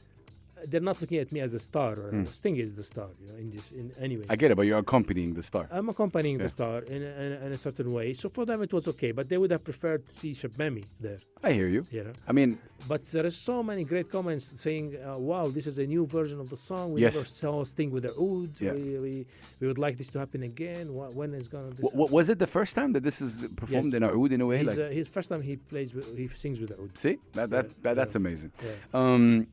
[0.69, 1.93] They're not looking at me as a star.
[1.93, 2.27] Or Mm.
[2.27, 3.35] Sting is the star, you know.
[3.43, 4.25] In this, in anyway.
[4.29, 5.67] I get it, but you're accompanying the star.
[5.71, 6.43] I'm accompanying Yeah.
[6.45, 8.13] the star in, a- in, in a certain way.
[8.13, 10.85] So for them it was okay, but they would have preferred to see Cheb Mami
[10.99, 11.85] there, I hear you.
[11.91, 12.13] you know.
[12.27, 15.85] I mean, But there are so many great comments saying, uh, "Wow, this is a
[15.85, 16.85] new version of the song.
[16.93, 17.13] We Yes.
[17.13, 18.51] never saw Sting with the oud.
[18.59, 18.73] Yeah.
[18.73, 19.13] We, we,
[19.59, 20.85] we would like this to happen again.
[20.87, 23.91] Wh- When is gonna?" This w- was it the first time that this is performed
[23.93, 23.97] Yes.
[23.97, 24.57] in Oud in a way?
[24.59, 26.91] He's, Like, uh, his first time he plays, with, he sings with the oud.
[26.97, 28.51] see, that, that, yeah, that that's amazing.
[28.65, 28.71] Yeah.
[28.99, 29.47] Um,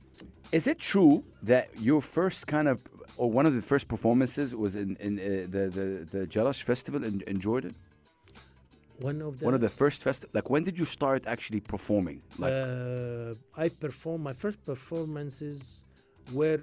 [0.53, 2.77] is it true that your first kind of,
[3.17, 5.23] or one of the first performances was in, in uh,
[5.55, 7.75] the, the the Jerash Festival in, in Jordan?
[9.01, 10.31] One of the One of the first festival.
[10.39, 12.19] Like, when did you start actually performing?
[12.39, 15.61] Like, uh, I performed my first performances
[16.33, 16.61] were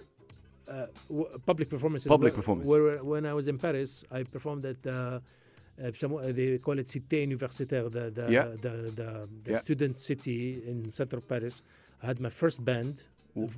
[0.68, 2.08] uh, w- public performances.
[2.10, 2.68] Public were- performance.
[2.68, 4.86] Were, when I was in Paris, I performed at.
[4.86, 5.20] Uh,
[5.78, 8.46] uh, some, uh, they call it Cité Universitaire, the the, Yeah.
[8.66, 9.10] the, the,
[9.44, 9.60] the Yeah.
[9.60, 11.56] student city in center of Paris.
[12.02, 12.94] I had my first band.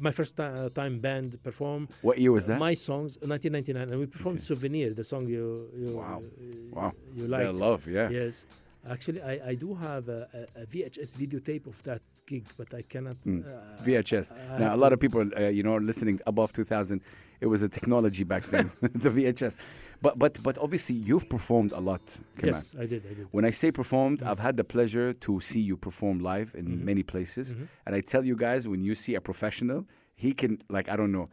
[0.02, 2.60] My first ti- uh, time band perform what year was that?
[2.60, 4.42] my songs, 1999, and we performed.
[4.42, 6.22] "Souvenir," the song you you Wow.
[6.42, 6.92] you, Wow.
[7.16, 7.60] you Yeah, liked.
[7.60, 8.10] love, yeah.
[8.10, 8.46] Yes.
[8.90, 10.22] Actually, I, I do have a,
[10.56, 13.18] a, VHS videotape of that gig, but I cannot.
[13.26, 13.44] Mm.
[13.44, 14.32] Uh, VHS.
[14.32, 17.02] I Now, a lot of people, uh, you know, listening above 2000,
[17.42, 19.58] it was a technology back then, the VHS.
[20.02, 22.02] But but but obviously you've performed a lot,
[22.38, 22.56] Kamal.
[22.56, 23.04] Yes, I did.
[23.06, 23.28] I did.
[23.32, 24.30] When I say performed, Mm-hmm.
[24.30, 27.54] I've had the pleasure to see you perform live in many places.
[27.54, 27.64] Mm-hmm.
[27.86, 31.12] And I tell you guys, when you see a professional, he can, like, I don't
[31.12, 31.30] know,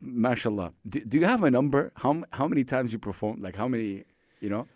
[0.00, 0.72] mashallah.
[0.88, 1.92] Do, do you have a number?
[1.96, 3.40] How, how many times you perform?
[3.42, 4.04] Like, how many,
[4.40, 4.66] you know?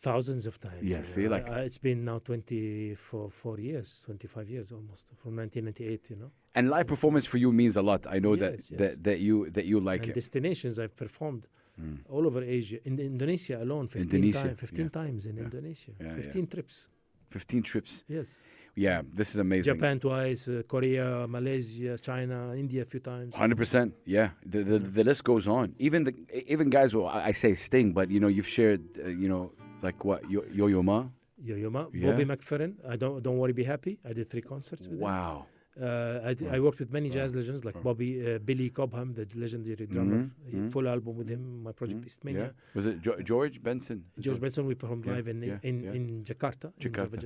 [0.00, 0.82] Thousands of times.
[0.82, 6.16] Yeah, see, like- it's been now 24 four years, 25 years almost, from 1998, you
[6.16, 6.30] know.
[6.54, 8.06] And live performance for you means a lot.
[8.08, 8.78] I know that, Yes, yes.
[8.80, 10.14] that, that you that you like and it.
[10.14, 11.46] destinations I've performed
[11.80, 11.98] Mm.
[12.08, 12.78] all over Asia.
[12.86, 14.60] In Indonesia alone, 15 Indonesia, times.
[14.60, 14.90] 15 yeah.
[14.90, 15.42] times in Yeah.
[15.44, 15.90] Indonesia.
[16.00, 16.22] Yeah, yeah.
[16.22, 16.88] 15 trips.
[17.30, 18.04] 15 trips.
[18.06, 18.38] Yes.
[18.76, 19.74] Yeah, this is amazing.
[19.74, 23.34] Japan twice, uh, Korea, Malaysia, China, India a few times.
[23.34, 24.30] Hundred percent, yeah.
[24.44, 25.74] The, the the list goes on.
[25.78, 26.14] Even the
[26.50, 26.94] even guys.
[26.94, 30.42] Well, I say Sting, but you know you've shared, uh, you know, like what Yo
[30.50, 31.06] Yo Ma.
[31.38, 32.10] Yo Yo Ma, Yeah.
[32.10, 32.74] Bobby McFerrin.
[32.88, 33.98] I don't don't worry, be happy.
[34.04, 35.06] I did three concerts with him.
[35.06, 35.46] Wow.
[35.46, 36.52] Uh, I, d- Wow.
[36.54, 37.82] I worked with many jazz legends like.
[37.82, 40.16] Bobby, uh, Billy Cobham, the legendary drummer.
[40.18, 40.70] Mhm, He- mhm.
[40.70, 41.62] Full album with him.
[41.62, 42.46] My project Mhm, Eastmania.
[42.46, 42.74] Yeah.
[42.74, 44.04] Was it jo- George Benson?
[44.18, 45.92] George Benson, we performed live in in, yeah.
[45.96, 47.16] in Jakarta, in Java.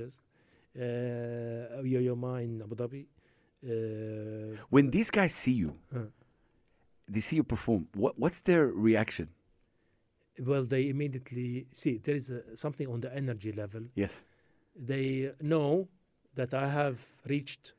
[0.75, 3.05] Uh, Yo Yo Ma in Abu Dhabi.
[3.63, 5.71] Uh, When these guys see you,
[7.07, 7.87] they see you perform.
[7.93, 9.27] What what's their reaction?
[10.41, 13.83] well, they immediately see there is a, something on the energy level.
[13.95, 14.23] Yes.
[14.73, 15.89] They know
[16.35, 17.73] that I have reached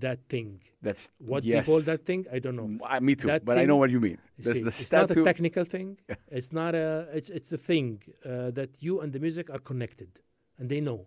[0.00, 0.60] that thing.
[0.82, 1.66] That's What yes.
[1.66, 2.68] they call that thing, I don't know.
[2.84, 4.18] I- me too, That but I know what you mean.
[4.38, 5.98] You see, the it's not a technical thing.
[6.38, 7.08] it's not a.
[7.18, 10.10] It's it's a thing uh, that you and the music are connected,
[10.58, 11.06] and they know.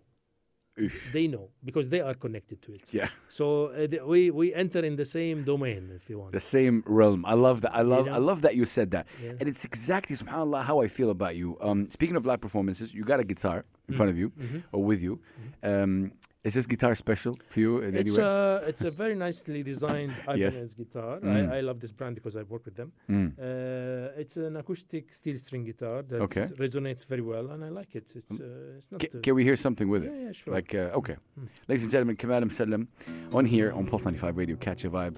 [0.80, 0.94] Oof.
[1.12, 2.82] They know because they are connected to it.
[2.92, 6.30] Yeah, So uh, th- we we enter in the same domain, if you want.
[6.32, 7.24] the same realm.
[7.26, 7.74] I love that.
[7.74, 8.06] I love.
[8.06, 8.20] I know?
[8.30, 9.04] love that you said that.
[9.22, 9.32] Yeah.
[9.40, 11.48] And it's exactly, subhanAllah, how I feel about you.
[11.60, 14.62] Um, speaking of live performances, you got a guitar in front of you Mhm.
[14.72, 15.18] or with you.
[15.64, 16.12] Um,
[16.44, 18.24] is this guitar special to you in any It's way?
[18.24, 20.54] a it's a very nicely designed Yes.
[20.54, 21.18] Ibanez guitar.
[21.20, 21.52] Mm.
[21.52, 22.92] I, I love this brand because I've worked with them.
[23.10, 23.28] Mm.
[23.38, 26.42] Uh, it's an acoustic steel string guitar that Okay.
[26.64, 28.12] resonates very well, and I like it.
[28.14, 29.00] It's uh, it's not.
[29.00, 30.12] Ca- uh, can we hear something with it?
[30.14, 30.54] yeah, yeah, sure.
[30.54, 31.16] Like, uh, okay.
[31.38, 31.48] Mm.
[31.68, 32.86] Ladies and gentlemen, Kamal Musallam
[33.32, 35.16] on here on Pulse 95 Radio, Catch a Vibe.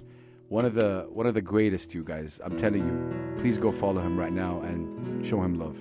[0.49, 2.41] One of the one of the greatest, you guys.
[2.45, 2.97] I'm telling you.
[3.41, 5.77] Please go follow him right now and show him love.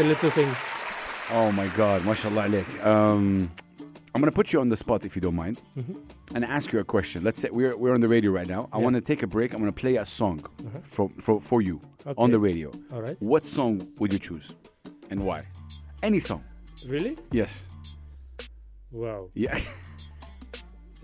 [0.00, 0.48] A little thing.
[1.32, 2.68] Oh my God, mashallah alaik.
[2.84, 3.50] Um,
[4.14, 5.60] I'm gonna put you on the spot if you don't mind,
[6.34, 7.22] and ask you a question.
[7.22, 8.68] Let's say we're we're on the radio right now.
[8.72, 8.84] I Yeah.
[8.84, 9.52] want to take a break.
[9.54, 10.40] I'm gonna play a song
[10.84, 11.80] for, for for you
[12.16, 12.70] on the radio.
[12.92, 13.16] All right.
[13.20, 14.46] What song would you choose,
[15.10, 15.44] and why?
[16.02, 16.42] Any song.
[16.88, 17.16] Really?
[17.30, 17.62] Yes.
[18.90, 19.28] Wow.
[19.34, 19.58] Yeah.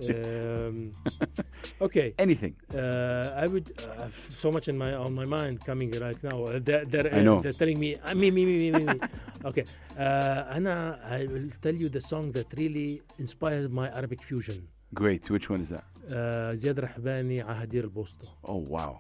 [0.01, 0.93] Um,
[1.81, 2.07] okay.
[2.17, 2.55] Anything.
[2.73, 4.07] Uh, I would uh,
[4.43, 6.38] so much in my on my mind coming right now.
[6.43, 7.38] Uh, they're, they're, I know.
[7.43, 8.84] they're telling me uh, me me me me me.
[8.93, 8.99] me.
[9.49, 9.65] okay,
[9.97, 14.67] uh, Anna, I will tell you the song that really inspired my Arabic fusion.
[14.93, 15.29] Great.
[15.29, 15.86] Which one is that?
[16.10, 18.99] Uh, زياد الرحباني عهدير البوسطة Oh wow.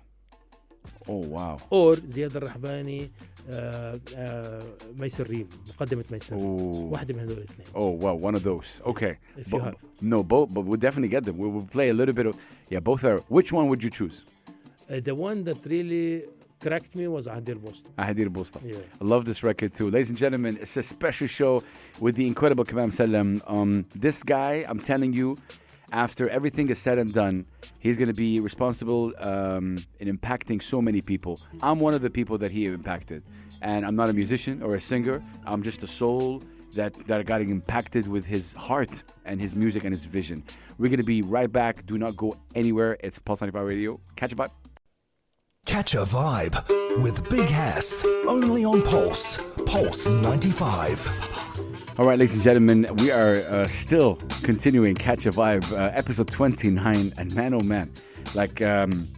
[1.07, 1.57] Oh wow.
[1.71, 3.11] or زياد الرحباني
[3.49, 4.63] آه، آه،
[4.99, 6.39] ميسر ريم مقدمة ميسر Oh.
[6.93, 8.15] واحدة من هذول الاثنين Oh wow.
[8.29, 8.81] One of those.
[8.85, 9.13] Okay.
[9.37, 11.37] if you Bo- have No, both, but we'll definitely get them.
[11.37, 12.35] We will play a little bit of.
[12.73, 13.17] Yeah, both are.
[13.37, 14.17] Which one would you choose?
[14.89, 16.07] Uh, the one that really
[16.59, 18.59] cracked me was عهدير البوسطة Ahadir Busta.
[18.65, 19.01] yeah.
[19.01, 19.89] I love this record too.
[19.89, 21.63] Ladies and gentlemen, it's a special show
[21.99, 23.41] with the incredible Kamam Salam.
[23.47, 25.37] Um, this guy, I'm telling you,
[25.92, 27.46] after everything is said and done,
[27.78, 31.40] he's going to be responsible um, in impacting so many people.
[31.62, 33.22] I'm one of the people that he impacted.
[33.62, 35.22] and I'm not a musician or a singer.
[35.46, 36.42] I'm just a soul
[36.74, 40.44] that that got impacted with his heart and his music and his vision.
[40.78, 41.86] We're gonna be right back.
[41.86, 42.98] Do not go anywhere.
[43.00, 44.00] It's Pulse 95 Radio.
[44.14, 44.50] Catch a vibe.
[45.64, 48.04] Catch a vibe with Big Hass.
[48.28, 49.42] Only on Pulse.
[49.64, 51.55] Pulse 95.
[51.98, 56.28] All right, ladies and gentlemen, we are uh, still continuing Catch a Vibe, uh, episode
[56.28, 57.14] 29.
[57.16, 57.90] And man, oh man,
[58.34, 59.08] like um,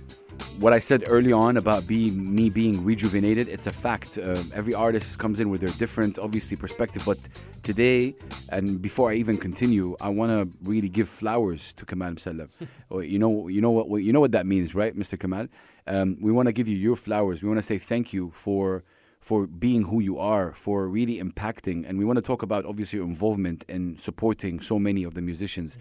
[0.61, 4.17] what I said early on about being me being rejuvenated, it's a fact.
[4.17, 7.03] Uh, every artist comes in with their different, obviously, perspective.
[7.05, 7.19] But
[7.65, 8.15] today,
[8.51, 12.49] and before I even continue, I want to really give flowers to Kamal Musallam.
[12.91, 15.19] Or you know, you know what, you know what that means, right, Mr.
[15.19, 15.49] Kamal?
[15.89, 17.43] Um, we want to give you your flowers.
[17.43, 18.85] We want to say thank you for
[19.21, 21.85] for being who you are, for really impacting.
[21.89, 25.21] And we want to talk about obviously your involvement in supporting so many of the
[25.21, 25.77] musicians.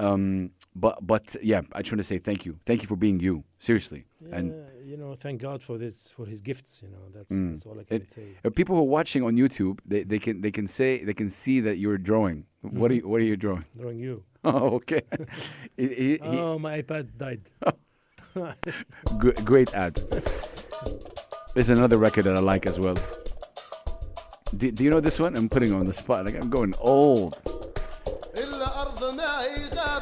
[0.00, 2.58] Um, but but yeah, I just want to say thank you.
[2.66, 3.44] Thank you for being you.
[3.58, 4.04] Seriously.
[4.30, 4.52] And
[4.84, 6.80] you know, thank God for this, for His gifts.
[6.82, 7.52] You know, that's, Mm.
[7.54, 8.28] that's all I can It- say.
[8.44, 11.28] uh, people who are watching on YouTube, they, they can they can say they can
[11.30, 12.44] see that you're drawing.
[12.62, 13.64] What are you, what are you drawing?
[13.78, 14.22] Drawing you.
[14.44, 15.02] Oh, okay.
[15.76, 17.42] He- he- Oh, my iPad died.
[19.18, 20.00] Gr- great ad.
[21.58, 22.94] There's another record that I like as well.
[24.56, 25.36] Do, do you know this one?
[25.36, 26.24] I'm putting on the spot.
[26.24, 27.34] Like I'm going old.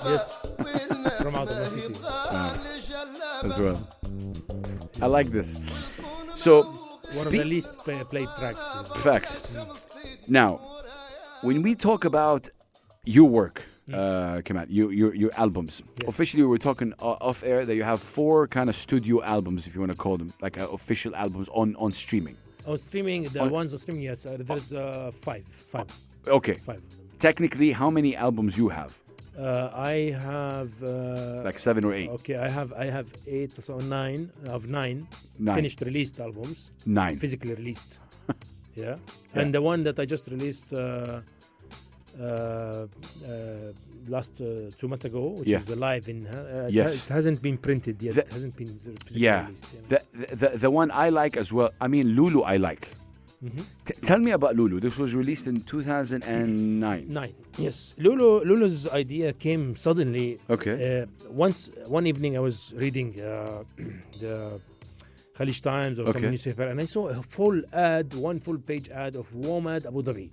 [0.04, 0.40] Yes.
[1.16, 3.88] From the ah, as well.
[5.00, 5.58] I like this.
[6.34, 6.64] So,
[7.14, 8.60] One of the least play, played tracks.
[8.96, 9.56] facts.
[10.28, 10.60] Now,
[11.40, 12.50] when we talk about
[13.06, 13.62] your work,
[13.92, 15.82] uh, Kamal, your, your your albums.
[16.00, 16.08] Yes.
[16.08, 19.74] Officially, we were talking off air that you have four kind of studio albums, if
[19.74, 22.36] you want to call them, like uh, official albums on on streaming.
[22.66, 25.86] On streaming, the On- ones on streaming, yes, uh, there's uh, five, five,
[26.26, 26.54] Okay.
[26.54, 26.82] five.
[27.20, 28.92] Technically, how many albums you have?
[29.38, 32.08] Uh, I have uh, Like seven or eight?
[32.10, 35.06] Okay, I have I have eight so nine of nine,
[35.38, 35.54] Nine.
[35.56, 37.16] finished released albums, Nine.
[37.18, 38.00] physically released.
[38.74, 38.96] yeah.
[39.34, 41.20] and the one that I just released uh,
[44.08, 45.58] last uh, two months ago, which Yeah.
[45.58, 46.26] is the live in.
[46.26, 46.94] Uh, it Yes.
[46.94, 48.14] it hasn't been printed yet.
[48.14, 48.72] The- it hasn't been
[49.10, 49.44] Yeah.
[49.46, 49.66] released.
[49.74, 49.80] Yeah.
[49.92, 50.00] The,
[50.36, 51.70] the the one I like as well.
[51.80, 52.88] I mean, Lulu, I like.
[53.44, 53.62] Mhm.
[53.84, 54.80] T- tell me about Lulu.
[54.80, 57.06] This was released in 2009.
[57.12, 57.34] Nine.
[57.58, 58.42] Yes, Lulu.
[58.44, 60.38] Lulu's idea came suddenly.
[60.48, 60.74] Okay.
[61.02, 63.62] Uh, once one evening, I was reading uh,
[64.22, 64.58] the
[65.36, 66.20] Khaleej Times or Okay.
[66.22, 70.02] some newspaper, and I saw a full ad, one full page ad of WOMAD Abu
[70.02, 70.30] Dhabi,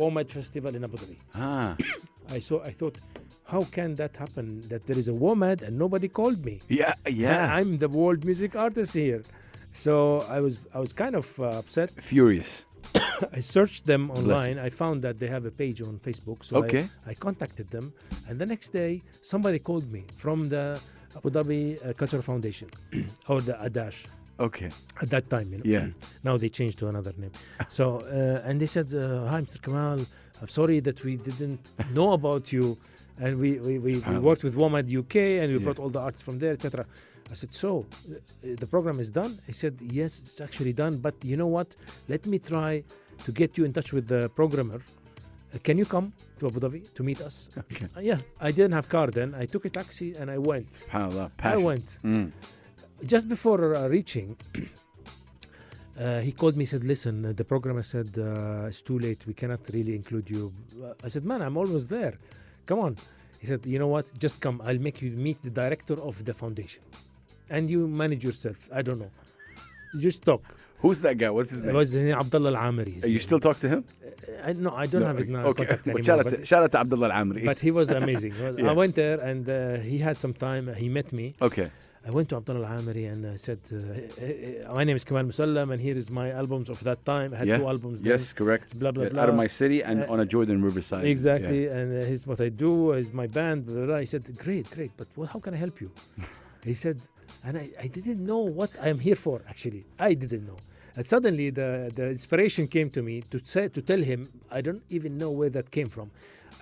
[0.00, 1.16] WOMAD Festival in Abu Dhabi.
[1.34, 1.76] Ah.
[2.36, 2.56] I saw.
[2.70, 2.96] I thought,
[3.52, 4.46] how can that happen?
[4.70, 6.56] That there is a WOMAD and nobody called me.
[6.68, 6.94] Yeah.
[7.24, 7.42] Yeah.
[7.58, 9.22] I'm the world music artist here.
[9.72, 9.94] So
[10.36, 11.88] I was I was kind of uh, upset.
[12.12, 12.52] Furious.
[13.38, 14.56] I searched them online.
[14.68, 16.38] I found that they have a page on Facebook.
[16.48, 16.84] So Okay.
[17.06, 17.86] I, I contacted them,
[18.28, 20.64] and the next day somebody called me from the
[21.16, 22.68] Abu Dhabi uh, Cultural Foundation
[23.30, 23.98] or the ADACH
[24.38, 24.70] Okay.
[25.02, 25.50] at that time.
[25.52, 25.64] You know.
[25.64, 25.86] Yeah.
[26.22, 27.32] now they changed to another name.
[27.68, 29.60] So uh, and they said, uh, "Hi, Mr.
[29.62, 30.00] Kamal.
[30.42, 31.60] I'm sorry that we didn't
[31.94, 32.76] know about you."
[33.18, 35.64] And we, we, we, we worked with WOMAD UK and we Yeah.
[35.64, 36.84] brought all the artists from there, etc.
[37.30, 38.16] I said, So uh,
[38.62, 39.38] the program is done?
[39.46, 40.98] He said, Yes, it's actually done.
[40.98, 41.74] But you know what?
[42.08, 42.84] Let me try
[43.24, 44.82] to get you in touch with the programmer.
[45.54, 47.48] Uh, can you come to Abu Dhabi to meet us?
[47.72, 47.86] Okay.
[47.96, 49.34] Uh, yeah, I didn't have car then.
[49.34, 50.70] I took a taxi and I went.
[50.74, 51.30] SubhanAllah.
[51.38, 51.98] I went.
[52.04, 52.32] Mm.
[53.04, 54.36] Just before uh, reaching,
[56.00, 56.64] uh, he called me.
[56.64, 59.26] Said, "Listen, uh, the programmer said uh, it's too late.
[59.26, 60.52] We cannot really include you."
[61.04, 62.14] I said, "Man, I'm always there.
[62.66, 62.96] Come on."
[63.40, 64.06] He said, "You know what?
[64.18, 64.60] Just come.
[64.64, 66.82] I'll make you meet the director of the foundation,
[67.50, 68.56] and you manage yourself.
[68.72, 69.10] I don't know.
[69.94, 70.42] You just talk."
[70.80, 71.30] Who's that guy?
[71.30, 71.74] What's his It name?
[71.76, 73.06] was uh, Abdullah Al Amiri.
[73.08, 73.84] You still talk to him?
[74.44, 75.46] I, no, I don't No, have his now.
[75.46, 75.64] Okay.
[75.64, 77.44] Contact But anymore, shout, out to, shout out to Abdullah Al Amri.
[77.46, 78.32] but he was amazing.
[78.56, 78.70] He Yeah.
[78.70, 80.64] I went there and uh, he had some time.
[80.74, 81.34] He met me.
[81.40, 81.70] okay.
[82.06, 85.02] I went to Abdullah Al Amiri and I said, uh, uh, uh, My name is
[85.02, 87.34] Kamal Musallam, and here is my albums of that time.
[87.34, 87.58] I had Yeah.
[87.58, 88.00] two albums.
[88.00, 88.10] then.
[88.12, 88.78] Yes, correct.
[88.78, 89.22] Blah, blah, Yeah, blah.
[89.24, 91.04] Out of my city and Uh, on a Jordan Riverside.
[91.04, 91.66] Exactly.
[91.66, 93.66] And uh, here's what I do, is my band.
[93.66, 93.98] Blah, blah, blah.
[93.98, 94.92] He said, Great, great.
[94.96, 95.90] But well, how can I help you?
[96.64, 96.98] he said,
[97.44, 99.82] and I, I didn't know what I am here for, actually.
[99.98, 100.58] I didn't know.
[100.96, 104.20] And suddenly the, the inspiration came to me to say to tell him,
[104.58, 106.08] I don't even know where that came from.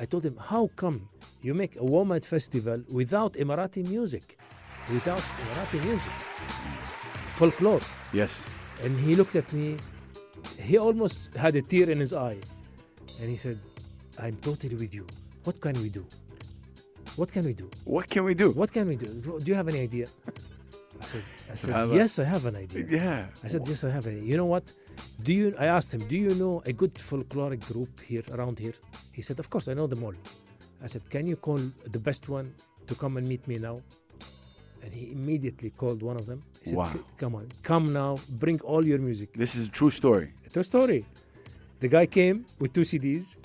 [0.00, 0.96] I told him, How come
[1.42, 4.38] you make a WOMAD festival without Emirati music?
[4.92, 6.12] Without Emirati music.
[7.38, 7.80] Folklore.
[8.12, 8.42] Yes.
[8.82, 9.76] And he looked at me.
[10.60, 12.38] He almost had a tear in his eye.
[13.20, 13.58] And he said,
[14.18, 15.06] I'm totally with you.
[15.44, 16.04] What can we do?
[17.16, 17.70] What can we do?
[17.84, 18.50] What can we do?
[18.50, 19.06] What can we do?
[19.40, 20.06] Do you have any idea?
[21.00, 21.90] I said, I said.
[21.92, 22.86] Yes, I have an idea.
[22.88, 23.26] Yeah.
[23.42, 24.24] I said, Yes, I have an idea.
[24.30, 24.72] You know what?
[25.22, 25.54] Do you?
[25.58, 28.74] I asked him, Do you know a good folkloric group here around here?
[29.12, 30.14] He said, Of course, I know them all.
[30.82, 32.54] I said, Can you call the best one
[32.86, 33.80] to come and meet me now?
[34.84, 36.42] And he immediately called one of them.
[36.62, 36.92] He said, Wow.
[37.16, 39.32] Come on, come now, bring all your music.
[39.34, 40.32] This is a true story.
[40.46, 41.04] A true story.
[41.80, 43.36] The guy came with two CDs.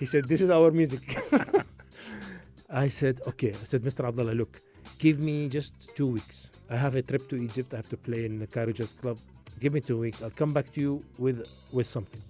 [0.00, 1.04] He said, This is our music.
[2.70, 3.52] I said, Okay.
[3.52, 4.06] I said, Mr.
[4.08, 4.60] Abdullah, look,
[4.98, 6.50] give me just two weeks.
[6.68, 7.72] I have a trip to Egypt.
[7.74, 9.18] I have to play in the Cairo Jazz Club.
[9.60, 10.22] Give me two weeks.
[10.22, 12.20] I'll come back to you with with something.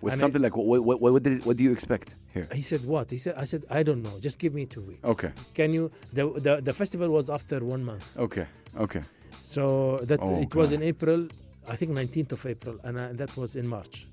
[0.00, 0.80] With And I- something like what?
[0.84, 2.46] What, what, did, what do you expect here?
[2.54, 3.10] He said, What?
[3.10, 4.18] He said, I said, I don't know.
[4.20, 5.04] Just give me two weeks.
[5.04, 5.32] Okay.
[5.54, 5.90] Can you?
[6.12, 8.06] The, the, the festival was after one month.
[8.16, 8.46] Okay.
[8.78, 9.02] Okay.
[9.42, 11.26] So that Oh, it was in April,
[11.68, 14.06] I think 19th of April, and uh, that was in March.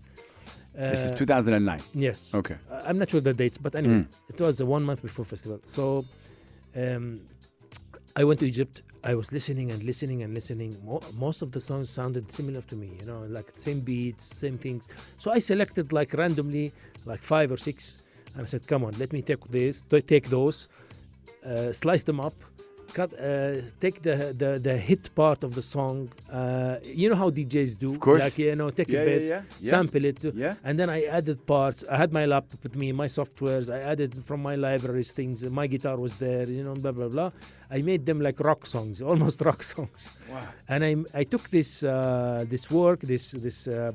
[0.73, 1.81] This is Uh, 2009.
[1.93, 2.33] Yes.
[2.33, 2.55] Okay.
[2.69, 4.07] Uh, I'm not sure the dates, but anyway, Mm.
[4.29, 5.59] it was uh, one month before festival.
[5.65, 6.05] So
[6.75, 7.21] um,
[8.15, 8.81] I went to Egypt.
[9.05, 10.75] I was listening and listening and listening.
[10.83, 14.57] Mo- most of the songs sounded similar to me, you know, like same beats, same
[14.57, 14.87] things.
[15.19, 16.73] So I selected like randomly,
[17.05, 17.97] like five or six,
[18.33, 20.67] and I said, "Come on, let me take this, take those,
[21.45, 22.33] uh, slice them up."
[22.93, 26.09] Cut, uh, take the, the the hit part of the song.
[26.31, 28.21] Uh, you know how DJs do, Of course.
[28.23, 29.69] like you know, take Yeah, a bit, yeah, yeah.
[29.69, 30.53] sample it, Yeah.
[30.63, 31.83] and then I added parts.
[31.89, 33.69] I had my laptop with me, my softwares.
[33.69, 35.43] I added from my libraries things.
[35.43, 37.31] My guitar was there, you know, blah blah blah.
[37.69, 40.01] I made them like rock songs, almost rock songs.
[40.31, 40.47] Wow.
[40.69, 43.91] And I I took this uh, this work, this this uh,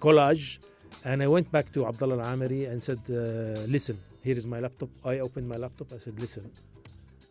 [0.00, 0.58] collage,
[1.04, 3.16] and I went back to Abdullah Al-Amiri and said, uh,
[3.76, 5.88] "Listen, here is my laptop." I opened my laptop.
[5.92, 6.44] I said, "Listen,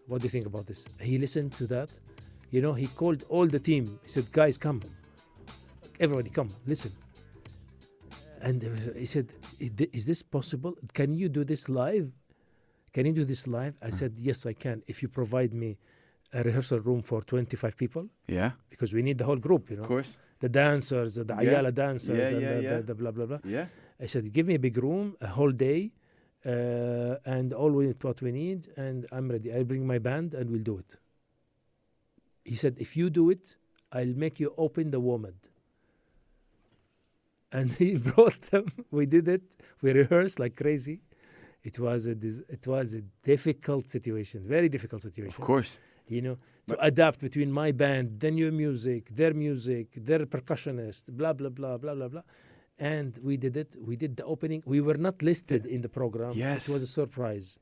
[0.08, 1.90] what do you think about this?" He listened to that.
[2.52, 4.00] You know, he called all the team.
[4.04, 4.82] He said, "Guys, come,
[6.00, 6.92] everybody, come, listen."
[8.42, 8.62] And
[8.96, 9.28] he said,
[9.60, 10.74] "Is this possible?
[10.94, 12.12] Can you do this live?
[12.94, 13.94] Can you do this live?" I mm.
[13.94, 14.84] said, "Yes, I can.
[14.88, 15.78] If you provide me
[16.34, 18.52] a rehearsal room for 25 people, Yeah.
[18.70, 20.18] because we need the whole group, you know, Of course.
[20.40, 21.42] the dancers, the Yeah.
[21.42, 22.78] Ayyala dancers, Yeah, and yeah, the, yeah.
[22.78, 23.68] The, the blah blah blah." Yeah.
[24.00, 25.92] I said, "Give me a big room, a whole day,
[26.46, 29.54] uh, and all we, what we need, and I'm ready.
[29.54, 30.96] I'll bring my band, and we'll do it."
[32.44, 33.56] He said, "If you do it,
[33.92, 35.36] I'll make you open the WOMAD."
[37.52, 38.66] And he brought them.
[38.92, 39.44] We did it.
[39.82, 41.00] We rehearsed like crazy.
[41.64, 42.12] It was a
[42.58, 45.78] it was a difficult situation, very difficult situation Of course.
[46.08, 51.32] you know, to adapt between my band, the new music, their music, their percussionist, blah
[51.34, 52.22] blah blah blah blah blah
[52.80, 53.76] and we did it.
[53.80, 54.64] We did the opening.
[54.66, 56.34] We were not listed in the program.
[56.36, 56.68] Yes.
[56.68, 57.58] It was a surprise.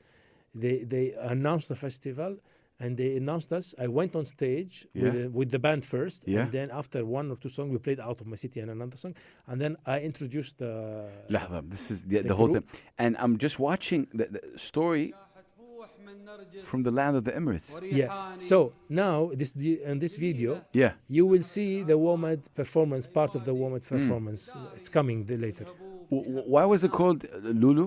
[0.54, 2.38] They, they announced the festival
[2.82, 3.76] and they announced us.
[3.80, 5.04] I went on stage yeah.
[5.04, 6.42] with, with the band first, yeah.
[6.42, 8.98] and then after one or two songs, we played "Out of My City" and another
[8.98, 9.14] song,
[9.48, 11.06] and then I introduced the.
[11.30, 12.64] Uh, this is the, the, the whole thing,
[12.98, 15.14] and I'm just watching the, the story
[16.64, 17.70] from the land of the Emirates.
[18.02, 18.38] Yeah.
[18.38, 19.52] So now this
[19.92, 20.92] in this video, Yeah.
[21.08, 23.96] you will see the WOMAD performance, part of the WOMAD Hmm.
[23.98, 24.42] performance.
[24.76, 25.66] It's coming later.
[26.12, 27.86] W- why was it called uh, Lulu?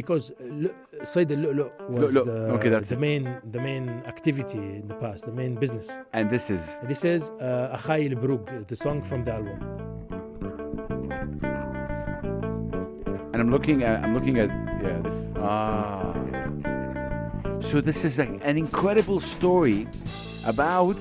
[0.00, 0.68] Because uh,
[1.04, 2.24] Said al-Lu'lu' was Lu'lu'.
[2.24, 5.86] the, Okay, that's the main the main activity in the past, the main business.
[6.16, 9.58] And this is This is uh, Akhai al the song from the album.
[13.32, 14.50] and I'm looking at I'm looking at
[14.82, 16.07] yeah this ah
[17.60, 19.86] so this is like an incredible story
[20.46, 20.96] about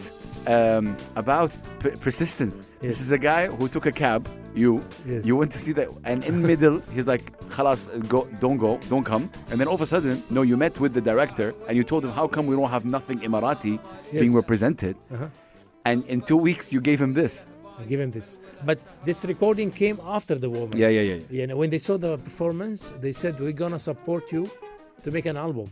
[0.48, 5.26] um, about p- persistence this is a guy who took a cab you Yes.
[5.26, 8.80] you went to see that and in the middle he's like khalas go don't go
[8.90, 11.78] don't come and then all of a sudden no you met with the director and
[11.78, 13.80] you told him how come we don't have nothing Emirati
[14.12, 15.28] being represented Uh-huh.
[15.86, 17.46] and in two weeks you gave him this
[17.80, 18.40] I give him this.
[18.66, 20.74] But this recording came after the WOMAD.
[20.84, 21.42] yeah yeah yeah, yeah.
[21.42, 24.50] You know, when they saw the performance, they said, We're gonna support you
[25.04, 25.68] to make an album.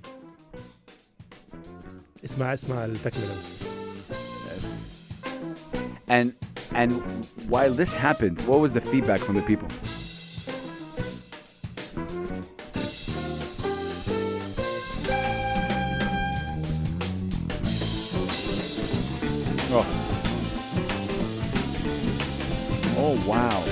[2.24, 3.70] اسمع اسمع التكملة بس.
[6.08, 6.34] And
[6.74, 6.92] and
[7.48, 9.68] while this happened, what was the feedback from the people?
[19.72, 19.86] Oh.
[22.96, 23.62] Oh wow.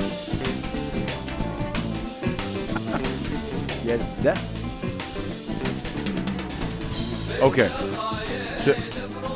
[3.85, 4.38] yeah, that.
[7.40, 7.91] Okay.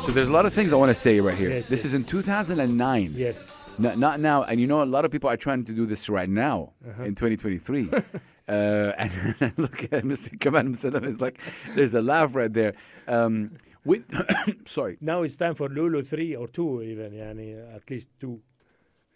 [0.08, 1.50] So, there's a lot of things I want to say right here.
[1.50, 1.84] Yes, this yes.
[1.88, 3.12] is in 2009.
[3.14, 3.58] Yes.
[3.76, 4.42] No, not now.
[4.42, 7.02] And you know, a lot of people are trying to do this right now Uh-huh.
[7.04, 7.90] in 2023.
[8.48, 8.52] uh,
[8.96, 10.40] and look at Mr.
[10.40, 10.72] Kamal
[11.04, 11.38] is like,
[11.74, 12.72] there's a laugh right there.
[13.06, 13.50] Um,
[13.84, 14.04] with,
[14.66, 18.40] sorry, Now it's time for Lulu 3 or 2 even, yani, at least 2.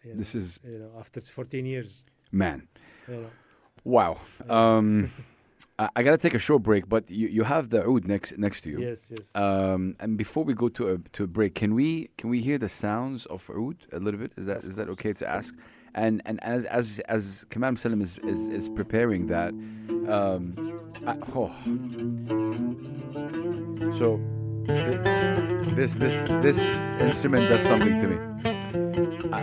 [0.04, 2.04] You know, this is, you know, after 14 years.
[2.30, 2.68] man,
[3.08, 3.30] You know.
[3.82, 4.20] wow.
[4.46, 5.10] Um,
[5.82, 8.38] I, I got to take a short break, but you, you have the oud next
[8.38, 8.78] next to you.
[8.88, 9.26] Yes, yes.
[9.34, 12.58] Um, and before we go to a to a break, can we can we hear
[12.58, 14.32] the sounds of oud a little bit?
[14.36, 15.54] Is that is that okay to ask?
[15.94, 19.52] And and as as as Kamal Musallam is, is is preparing that,
[20.16, 20.42] um,
[21.06, 21.50] I, oh.
[23.98, 24.06] so
[25.76, 26.60] This this this
[27.00, 28.18] instrument does something to me.
[29.32, 29.42] Uh,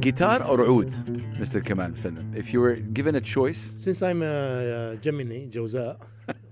[0.00, 0.90] guitar or oud,
[1.38, 1.64] Mr.
[1.64, 2.34] Kamal Musallam?
[2.36, 5.96] If you were given a choice, Since I'm a, uh Gemini, Jawza,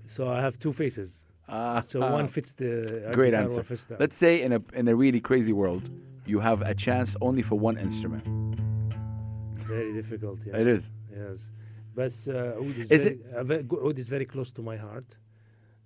[0.07, 1.25] so I have two faces.
[1.47, 2.71] uh, So one fits the
[3.09, 3.55] uh, Great answer.
[3.57, 5.85] One fits the, Let's say in a in a really crazy world,
[6.31, 8.23] you have a chance only for one instrument.
[9.75, 10.39] very difficult.
[10.47, 10.61] Yeah.
[10.61, 10.83] It is,
[11.21, 11.39] Yes,
[11.99, 15.09] but uh, oud is, Is very, uh, ve- oud is very close to my heart,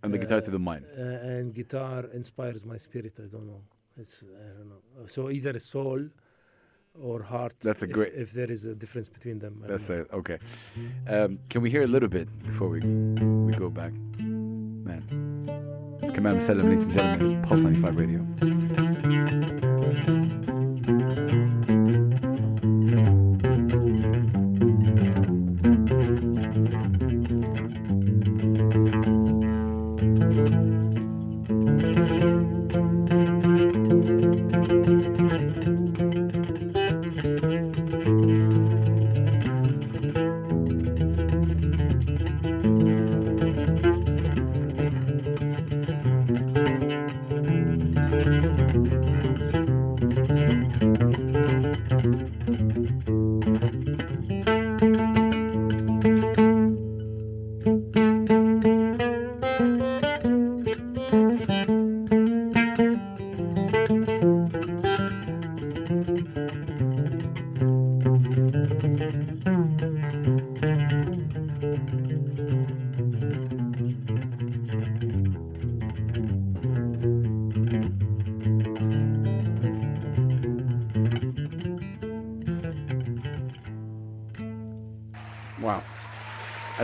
[0.01, 0.83] and the guitar to the mind.
[0.85, 3.13] uh, and guitar inspires my spirit.
[3.25, 3.61] I don't know.
[4.01, 4.81] It's I don't know.
[5.15, 6.01] So either soul
[7.01, 7.53] or heart.
[7.61, 9.61] That's a great- If there is a difference between them.
[9.63, 10.07] I That's it.
[10.13, 10.37] Okay.
[11.07, 13.93] Um, can we hear a little bit before we we go back?
[14.89, 15.03] Man,
[16.01, 19.66] it's Kamal Musallam, ladies and gentlemen, Pulse 95 Radio.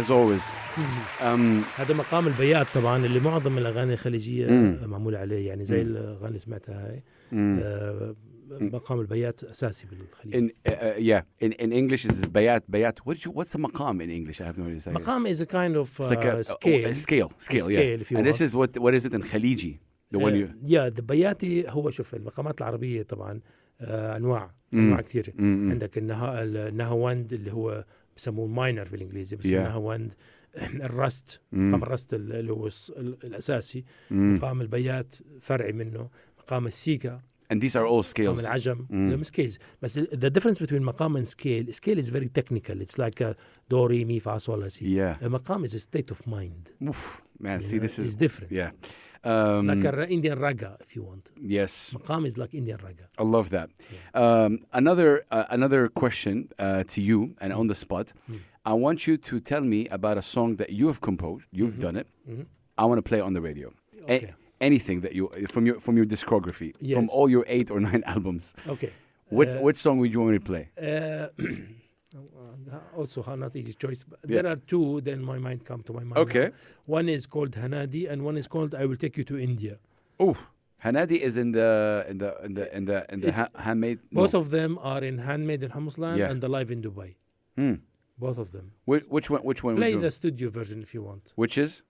[0.03, 0.43] as always.
[1.21, 4.87] um, هذا مقام البيات طبعا اللي معظم الأغاني الخليجية mm.
[4.87, 5.81] معمولة عليه يعني زي mm.
[5.81, 8.15] الأغاني اللي سمعتها هاي mm.
[8.61, 10.35] مقام البيات أساسي بالخليج.
[10.35, 14.01] In, uh, uh, yeah in, in English is بيات بيات what you, what's a مقام
[14.01, 14.93] in English I have no idea.
[14.93, 16.85] مقام is a kind of uh, like a, uh, oh, scale.
[16.85, 17.31] Oh, a scale.
[17.39, 18.17] Scale, a scale yeah.
[18.17, 18.25] And want.
[18.25, 19.79] this is what what is it in خليجي؟
[20.11, 20.45] The one uh, you...
[20.45, 23.39] uh, yeah the بياتي هو شوف المقامات العربية طبعا
[23.81, 24.77] uh, أنواع mm.
[24.77, 25.71] انواع كثيرة mm -hmm.
[25.71, 27.85] عندك النهاوند اللي هو
[28.17, 29.51] بسموه ماينر بالانجليزي بس Yeah.
[29.51, 30.13] النهاوند
[30.57, 32.69] الرست Mm, مقام الرست ال- اللي هو
[33.23, 34.13] الاساسي mm.
[34.13, 36.09] مقام البيات فرعي منه
[36.39, 37.21] مقام السيكا
[37.53, 38.39] And these are all مقام scales.
[38.39, 38.85] العجم
[39.19, 39.21] Mm.
[39.23, 43.35] سكيلز بس the difference between مقام and scale scale is very technical it's like a
[43.73, 45.23] do re mi fa sol la si Yeah.
[45.25, 48.19] a مقام is a state of mind Oof, man, you see, know, this is it's
[48.25, 48.71] different yeah.
[49.23, 51.29] Um, like a, Indian raga, if you want.
[51.41, 51.91] Yes.
[51.93, 53.07] Maqam is like Indian raga.
[53.17, 53.69] I love that.
[53.91, 54.21] Yeah.
[54.21, 57.59] Um, another uh, another question uh, to you, and mm-hmm.
[57.59, 58.39] on the spot, mm-hmm.
[58.65, 61.47] I want you to tell me about a song that you have composed.
[61.51, 61.81] You've mm-hmm.
[61.81, 62.07] done it.
[62.29, 62.43] Mm-hmm.
[62.77, 63.71] I want to play it on the radio.
[64.03, 64.25] Okay.
[64.25, 66.95] A- anything that you from your from your discography, yes.
[66.97, 68.55] from all your eight or nine albums.
[68.67, 68.91] Okay.
[69.29, 70.69] Which uh, which song would you want me to play?
[70.77, 71.27] Uh,
[72.15, 74.41] uh, also not easy choice but Yeah.
[74.41, 76.45] there are two then my mind come to my mind Okay.
[76.49, 76.53] now.
[76.85, 79.77] one is called Hanadi and one is called I will take you to India
[80.19, 80.35] Oh,
[80.85, 83.99] Hanadi is in the in the in the in the in the ha- handmade.
[84.11, 84.39] both no.
[84.41, 86.29] of them are in Handmade in Hummusland Yeah.
[86.29, 87.15] and the Live in Dubai
[87.57, 87.75] Hmm.
[88.17, 89.41] both of them Which, which one?
[89.49, 89.75] Which one?
[89.75, 91.81] would play the studio version if you want which is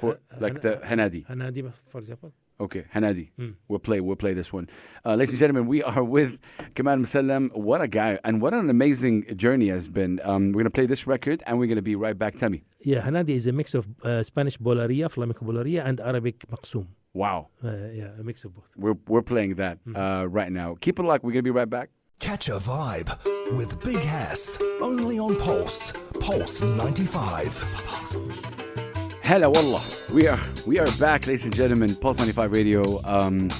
[0.00, 1.20] for like the Hanadi.
[1.26, 3.28] Hanadi for example Okay, Hanadi.
[3.36, 3.50] Hmm.
[3.68, 4.00] We'll play.
[4.00, 4.68] We'll play this one,
[5.04, 5.66] uh, ladies and gentlemen.
[5.66, 6.38] We are with
[6.74, 7.54] Kamal Musallam.
[7.54, 10.20] What a guy, and what an amazing journey has been.
[10.24, 12.36] Um, we're gonna play this record, and we're gonna be right back.
[12.36, 12.62] Tell me.
[12.80, 16.86] Yeah, Hanadi is a mix of uh, Spanish bulería, flamenco bulería, and Arabic maqsoom.
[17.12, 18.70] Wow, Uh, yeah, a mix of both.
[18.76, 20.76] we're we're playing that uh, right now.
[20.80, 21.24] Keep it locked.
[21.24, 21.90] We're gonna be right back.
[22.20, 23.10] Catch a vibe
[23.58, 24.58] with Big Hass.
[24.80, 25.92] Only on Pulse.
[26.20, 28.85] Pulse 95.
[29.26, 29.82] Hello, wallah.
[30.12, 31.96] We are we are back, ladies and gentlemen.
[31.96, 33.00] Pulse 95 Radio.
[33.02, 33.50] Um,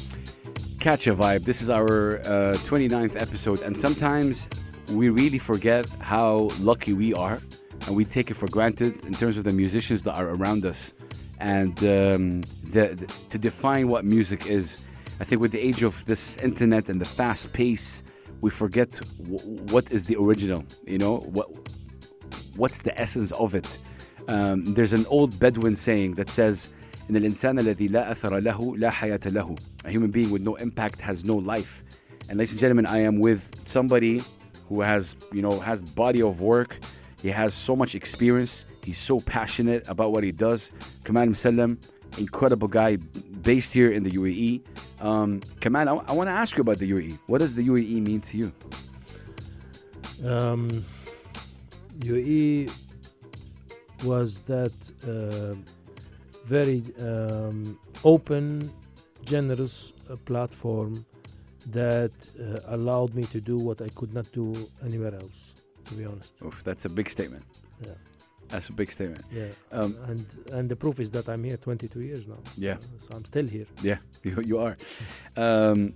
[0.78, 1.42] catch a vibe.
[1.42, 4.46] This is our uh, 29th episode, and sometimes
[4.92, 7.40] we really forget how lucky we are,
[7.88, 10.92] and we take it for granted in terms of the musicians that are around us,
[11.40, 14.86] and um, the, the to define what music is.
[15.18, 18.04] I think with the age of this internet and the fast pace,
[18.40, 20.62] we forget w- what is the original.
[20.86, 21.48] You know what
[22.54, 23.78] what's the essence of it.
[24.28, 26.70] Um, there's an old Bedouin saying that says,
[27.10, 29.56] الإنسان الذي لا أثر له لا حياة له.
[29.84, 31.84] A human being with no impact has no life.
[32.28, 34.22] And ladies and gentlemen, I am with somebody
[34.68, 36.78] who has, you know, has body of work.
[37.22, 38.64] He has so much experience.
[38.82, 40.72] He's so passionate about what he does.
[41.04, 41.78] Kamal Musallam,
[42.18, 42.96] incredible guy
[43.42, 44.62] based here in the UAE.
[45.00, 47.18] Um, I, I want to ask you about the UAE.
[47.26, 48.52] What does the UAE mean to you?
[50.24, 50.84] Um,
[52.00, 52.72] UAE
[54.06, 54.72] was that
[55.06, 55.54] uh,
[56.44, 58.70] very um, open
[59.24, 61.04] generous uh, platform
[61.70, 64.54] that uh, allowed me to do what I could not do
[64.84, 65.52] anywhere else.
[65.86, 67.44] To be honest, Oof, that's a big statement.
[67.80, 67.90] Yeah.
[68.48, 69.24] That's a big statement.
[69.32, 69.50] yeah.
[69.72, 72.38] Um, and and the proof is that I'm here 22 years now.
[72.56, 72.76] Yeah.
[73.08, 73.66] So I'm still here.
[73.82, 74.76] Yeah, you, you are.
[75.36, 75.94] Um,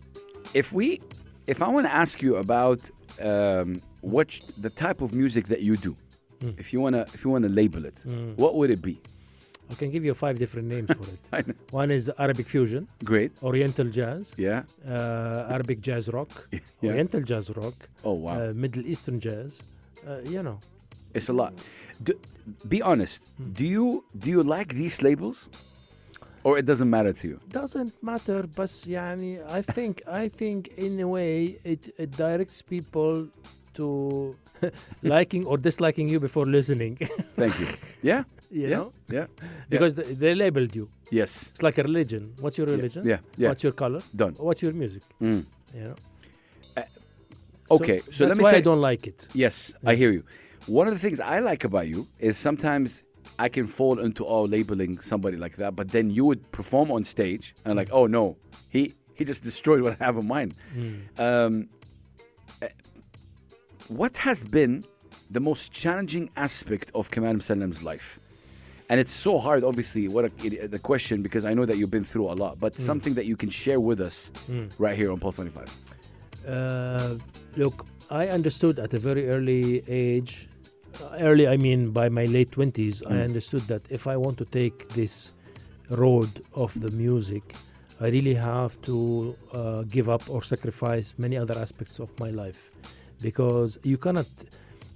[0.55, 1.01] if we,
[1.47, 2.81] if I want to ask you about
[3.21, 5.97] um, what the type of music that you do,
[6.43, 6.59] Mm.
[6.59, 8.37] If you wanna, if you wanna label it, mm.
[8.37, 9.01] what would it be?
[9.71, 11.57] I can give you five different names for it.
[11.71, 12.89] One is Arabic fusion.
[13.05, 13.31] Great.
[13.43, 14.35] Oriental jazz.
[14.37, 14.63] Yeah.
[14.87, 16.49] Uh, Arabic jazz rock.
[16.81, 16.93] Yeah.
[16.93, 17.75] Oriental jazz rock.
[18.05, 18.33] Oh wow.
[18.33, 19.63] Uh, Middle Eastern jazz.
[20.07, 20.59] Uh, you know.
[21.15, 21.53] It's a lot.
[22.03, 22.15] Do,
[22.69, 23.23] be honest.
[23.37, 23.53] Hmm.
[23.53, 25.49] Do you do you like these labels?
[26.43, 27.41] Or it doesn't matter to you.
[27.51, 33.29] Doesn't matter, but yani, I think I think in a way it, it directs people
[33.81, 33.91] to
[35.03, 36.97] liking or disliking you before listening.
[37.43, 37.67] Thank you.
[38.03, 38.25] Yeah.
[38.51, 38.77] you yeah.
[38.77, 39.27] know, Yeah.
[39.69, 40.89] because they, they labeled you.
[41.11, 41.49] Yes.
[41.53, 42.35] It's like a religion.
[42.41, 43.03] What's your religion?
[43.07, 43.19] Yeah.
[43.37, 43.49] Yeah.
[43.51, 44.01] What's your color?
[44.15, 44.35] Done.
[44.49, 45.03] What's your music?
[45.23, 45.45] Mm.
[45.75, 45.97] You know.
[46.77, 46.83] Uh,
[47.71, 48.01] Okay.
[48.01, 49.29] So, let that's me why I don't like it.
[49.33, 49.91] Yes, Yeah.
[49.91, 50.25] I hear you.
[50.67, 53.05] One of the things I like about you is sometimes
[53.39, 57.05] I can fall into all labeling somebody like that, but then you would perform on
[57.05, 58.37] stage and like, oh no,
[58.69, 60.55] he he just destroyed what I have in mind.
[61.19, 61.69] Um,
[62.61, 62.69] eh,
[63.91, 64.85] what has been
[65.31, 68.19] the most challenging aspect of Kamal Musallam's life?
[68.89, 71.91] And it's so hard, obviously, what a, it- the question because I know that you've
[71.93, 74.69] been through a lot, but something that you can share with us Mm.
[74.79, 75.69] right here on Pulse 95.
[76.49, 77.15] Uh,
[77.57, 80.49] look, I understood at a very early age,
[81.03, 83.25] uh, early I mean by my late 20s, I Mm.
[83.25, 85.35] understood that if I want to take this
[85.91, 87.55] road of the music,
[88.01, 92.71] I really have to uh, give up or sacrifice many other aspects of my life
[93.23, 94.27] because you cannot.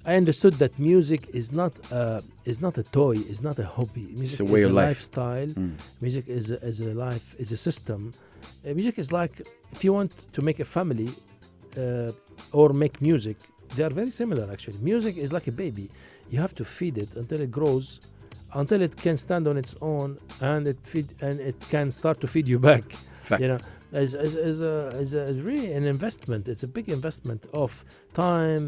[0.07, 4.09] I understood that music is not uh, is not a toy, is not a hobby.
[4.19, 4.87] Music a way is a life.
[4.87, 5.47] lifestyle.
[5.47, 5.73] Mm.
[6.01, 8.13] Music is a, is a life, is a system.
[8.67, 9.41] Uh, music is like
[9.73, 11.11] if you want to make a family
[11.79, 12.13] uh,
[12.53, 13.39] or make music,
[13.77, 14.79] they are very similar actually.
[14.79, 15.91] Music is like a baby.
[16.31, 18.01] You have to feed it until it grows,
[18.53, 22.27] until it can stand on its own, and it feed and it can start to
[22.29, 22.85] feed you back.
[23.29, 23.43] Facts.
[23.43, 23.61] You know,
[24.03, 26.43] as as as a, as a really an investment.
[26.53, 27.71] It's a big investment of
[28.13, 28.65] time,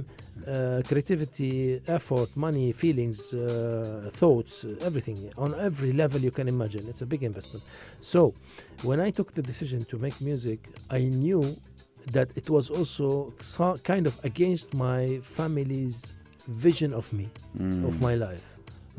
[0.47, 4.55] uh, creativity, effort, money, feelings, uh, thoughts,
[4.89, 6.83] everything on every level you can imagine.
[6.93, 7.63] It's a big investment.
[8.01, 8.21] So,
[8.89, 11.43] when I took the decision to make music, I knew
[12.17, 13.33] that it was also
[13.93, 15.01] kind of against my
[15.39, 15.97] family's
[16.67, 17.27] vision of me
[17.59, 17.85] Mm.
[17.89, 18.45] of my life,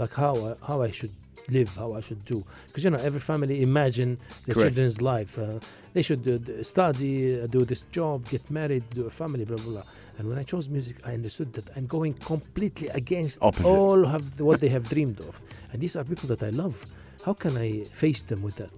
[0.02, 1.14] like how I, how I should
[1.50, 2.44] live, how I should do.
[2.68, 4.68] Because you know, every family imagine the Correct.
[4.70, 5.38] children's life.
[5.40, 5.60] Uh,
[5.94, 9.74] they should uh, study, uh, do this job, get married, do a family, blah blah
[9.74, 9.84] blah.
[10.18, 13.66] And when I chose music, I understood that I'm going completely against Opposite.
[13.68, 15.40] all have what they have dreamed of.
[15.72, 16.84] And these are people that I love.
[17.26, 18.70] How can I face them with that?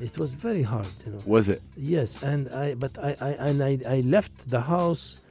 [0.00, 1.18] It was very hard, you know.
[1.26, 1.62] Was it?
[1.76, 5.24] Yes, and I but I, I and I, I left the house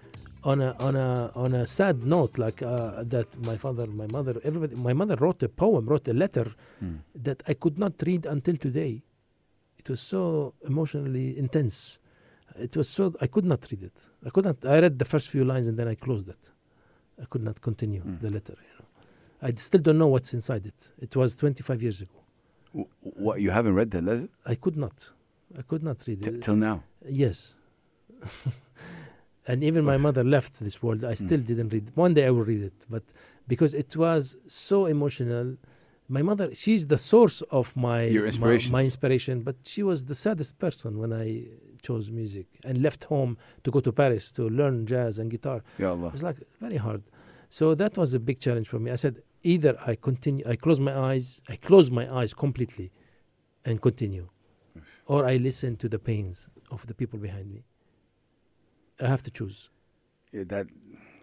[0.52, 1.10] on a on a
[1.44, 4.76] on a sad note, like uh, that my father, my mother, everybody.
[4.90, 6.48] My mother wrote a poem, wrote a letter
[6.84, 6.98] Mm.
[7.28, 8.94] that I could not read until today.
[9.82, 11.78] It was so emotionally intense.
[12.68, 13.98] It was so I could not read it.
[14.28, 14.58] I could not.
[14.66, 16.44] I read the first few lines and then I closed it.
[17.24, 18.20] I could not continue Mm.
[18.24, 18.56] the letter.
[18.70, 18.86] You know,
[19.48, 20.80] I still don't know what's inside it.
[21.06, 22.18] It was 25 years ago.
[22.74, 22.90] W-
[23.26, 24.98] What you haven't read the letter I could not.
[25.60, 26.42] I could not read T- it.
[26.46, 26.78] till now?
[27.24, 27.38] Yes.
[29.48, 31.04] and even my mother left this world.
[31.04, 31.26] I hmm.
[31.26, 31.92] still didn't read.
[31.96, 33.04] One day I will read it, but
[33.48, 35.58] because it was so emotional.
[36.10, 40.58] My mother, she's the source of my my- my, inspiration, but she was the saddest
[40.58, 41.48] person when I
[41.82, 45.64] chose music and left home to go to Paris to learn jazz and guitar.
[45.78, 46.10] It Allah.
[46.10, 47.04] was like very hard.
[47.50, 48.90] So that was a big challenge for me.
[48.92, 52.92] I said either I continue, I close my eyes, I close my eyes completely,
[53.66, 54.30] and continue,
[55.06, 57.64] or I listen to the pains of the people behind me.
[59.02, 59.70] I have to choose.
[60.32, 60.68] Yeah, that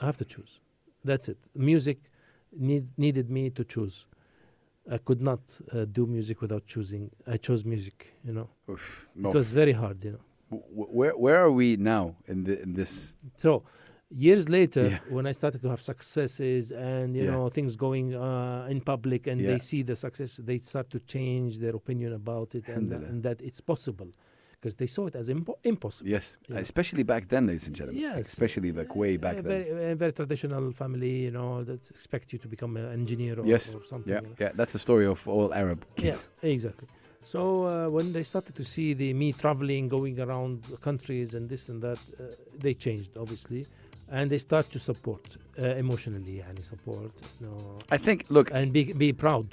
[0.01, 0.61] I have to choose.
[1.05, 1.39] That's it.
[1.55, 1.99] Music
[2.57, 4.07] need, needed me to choose.
[4.91, 5.41] I could not
[5.73, 7.11] uh, do music without choosing.
[7.27, 8.15] I chose music.
[8.25, 9.31] You know, oof, no.
[9.31, 10.05] it was very hard.
[10.05, 10.21] You know.
[10.51, 13.15] W- where where are we now in the in this?
[13.39, 13.65] So
[14.11, 14.99] years later, Yeah.
[15.09, 17.31] when I started to have successes and you Yeah.
[17.33, 19.51] know things going uh, in public, and Yeah.
[19.53, 23.41] they see the success, they start to change their opinion about it, and, and that
[23.41, 24.09] it's possible,
[24.65, 26.09] because they saw it as impo- impossible.
[26.17, 26.59] Yes, Yeah.
[26.69, 28.01] especially back then, ladies and gentlemen.
[28.09, 28.19] Yes.
[28.33, 29.53] especially like way back a then.
[29.53, 33.47] very, a very traditional family, you know, that expect you to become an engineer or,
[33.55, 33.65] Yes.
[33.75, 34.13] or something.
[34.15, 34.35] Yeah, you know.
[34.45, 36.29] yeah, that's the story of all Arab Yeah, kids.
[36.43, 36.89] exactly.
[37.33, 41.45] So uh, when they started to see the me traveling, going around the countries and
[41.53, 42.23] this and that, uh,
[42.65, 43.63] they changed obviously,
[44.17, 45.25] and they start to support
[45.59, 47.59] uh, emotionally, and support, you know,
[47.97, 48.19] I think.
[48.37, 49.47] Look, and be be proud.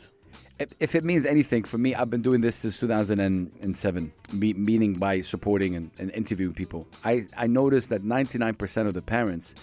[0.58, 4.94] If, if it means anything for me, I've been doing this since 2007, me, meaning
[4.94, 6.86] by supporting and, and interviewing people.
[7.04, 9.54] I, I noticed that 99% of the parents,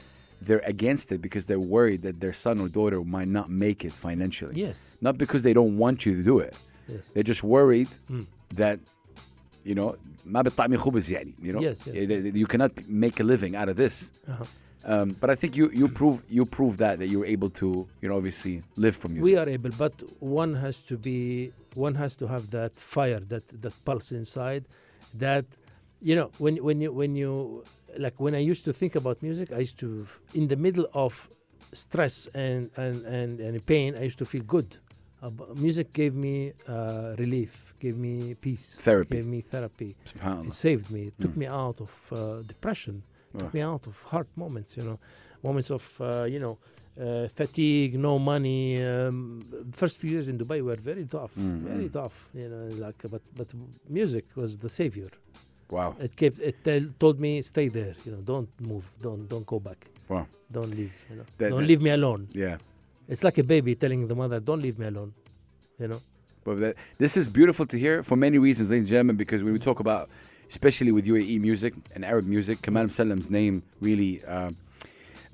[0.41, 3.93] they're against it because they're worried that their son or daughter might not make it
[3.93, 4.53] financially.
[4.59, 4.79] Yes.
[5.01, 6.55] Not because they don't want you to do it.
[6.87, 6.99] Yes.
[7.13, 8.25] They're just worried Mm.
[8.55, 8.79] that,
[9.63, 9.95] you know,
[10.25, 11.95] ما بتطعمي خبز يعني, you know, Yes, yes.
[11.95, 14.11] Yeah, they- they- you cannot make a living out of this.
[14.27, 14.45] Uh-huh.
[14.84, 18.08] Um, but I think you you prove you prove that that you're able to you
[18.08, 19.24] know obviously live from music.
[19.24, 23.44] We are able, but one has to be, one has to have that fire, that
[23.62, 24.64] that pulse inside,
[25.14, 25.44] that,
[26.00, 27.64] you know, when when you when you
[27.98, 31.28] like when I used to think about music, I used to in the middle of
[31.72, 34.78] stress and and and, and pain, I used to feel good.
[35.20, 39.16] Uh, music gave me uh, relief, gave me peace, Therapy.
[39.16, 39.96] gave me therapy.
[40.46, 41.08] It saved me.
[41.08, 41.36] It took Mm.
[41.36, 43.02] me out of uh, depression.
[43.36, 44.76] Took me out of hard moments.
[44.76, 44.98] You know,
[45.42, 46.58] moments of uh, you know
[47.00, 48.82] uh, fatigue, no money.
[48.84, 52.16] Um, first few years in Dubai were very tough, Mm, very tough.
[52.34, 53.48] You know, like but but
[53.88, 55.10] music was the savior.
[55.70, 55.94] Wow.
[56.00, 57.94] It kept it tell, told me stay there.
[58.04, 60.26] You know, don't move, don't don't go back, Wow.
[60.50, 60.94] don't leave.
[61.10, 62.28] You know, That- don't that- leave me alone.
[62.32, 62.56] Yeah.
[63.06, 65.12] It's like a baby telling the mother, don't leave me alone.
[65.78, 66.00] You know.
[66.44, 69.52] But that, this is beautiful to hear for many reasons, ladies and gentlemen, because when
[69.52, 70.08] we talk about,
[70.50, 74.50] especially with UAE music and Arab music, Kamal Musallam's name really uh,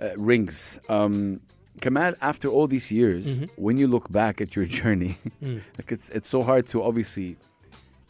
[0.02, 0.78] uh, rings.
[0.88, 1.40] Um,
[1.80, 3.50] Kamal, after all these years, Mhm.
[3.56, 5.60] when you look back at your journey, Mm.
[5.78, 7.36] like it's it's so hard to obviously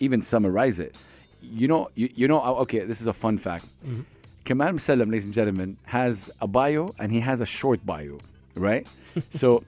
[0.01, 0.97] even summarize it.
[1.43, 2.41] You know, you, you know.
[2.43, 3.67] uh, Okay, this is a fun fact.
[3.87, 4.05] Mhm.
[4.45, 8.19] Kamal Musallam, ladies and gentlemen, has a bio and he has a short bio,
[8.55, 8.87] right?
[9.41, 9.65] so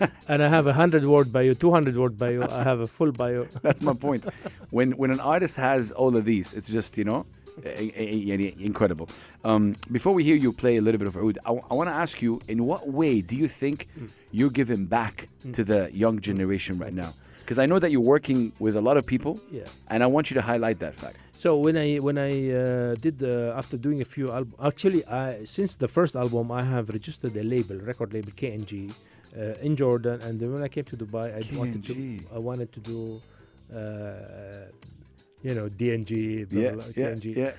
[0.28, 2.46] and I have a hundred word bio, two hundred word bio.
[2.48, 3.44] I have a full bio.
[3.62, 4.24] That's my point.
[4.70, 7.26] When when an artist has all of these, it's just you know.
[8.58, 9.10] Incredible.
[9.44, 11.94] Um, before we hear you play a little bit of oud, I, I want to
[11.94, 14.10] ask you: In what way do you think mm.
[14.30, 15.52] you're giving back mm.
[15.54, 17.12] to the young generation right now?
[17.40, 19.64] Because I know that you're working with a lot of people, yeah.
[19.88, 21.16] and I want you to highlight that fact.
[21.42, 25.42] So when I when I uh, did the, after doing a few albums, actually, I,
[25.42, 28.72] since the first album, I have registered a label, record label KNG,
[29.36, 30.20] uh, in Jordan.
[30.22, 33.20] And then when I came to Dubai, I wanted to I wanted to do,
[33.74, 34.70] uh,
[35.42, 37.26] you know, DNG, blah, Yeah, blah, yeah, KNG.
[37.42, 37.52] yeah.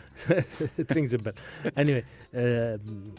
[0.81, 1.33] it rings a bell.
[1.75, 2.05] Anyway,
[2.41, 3.11] um,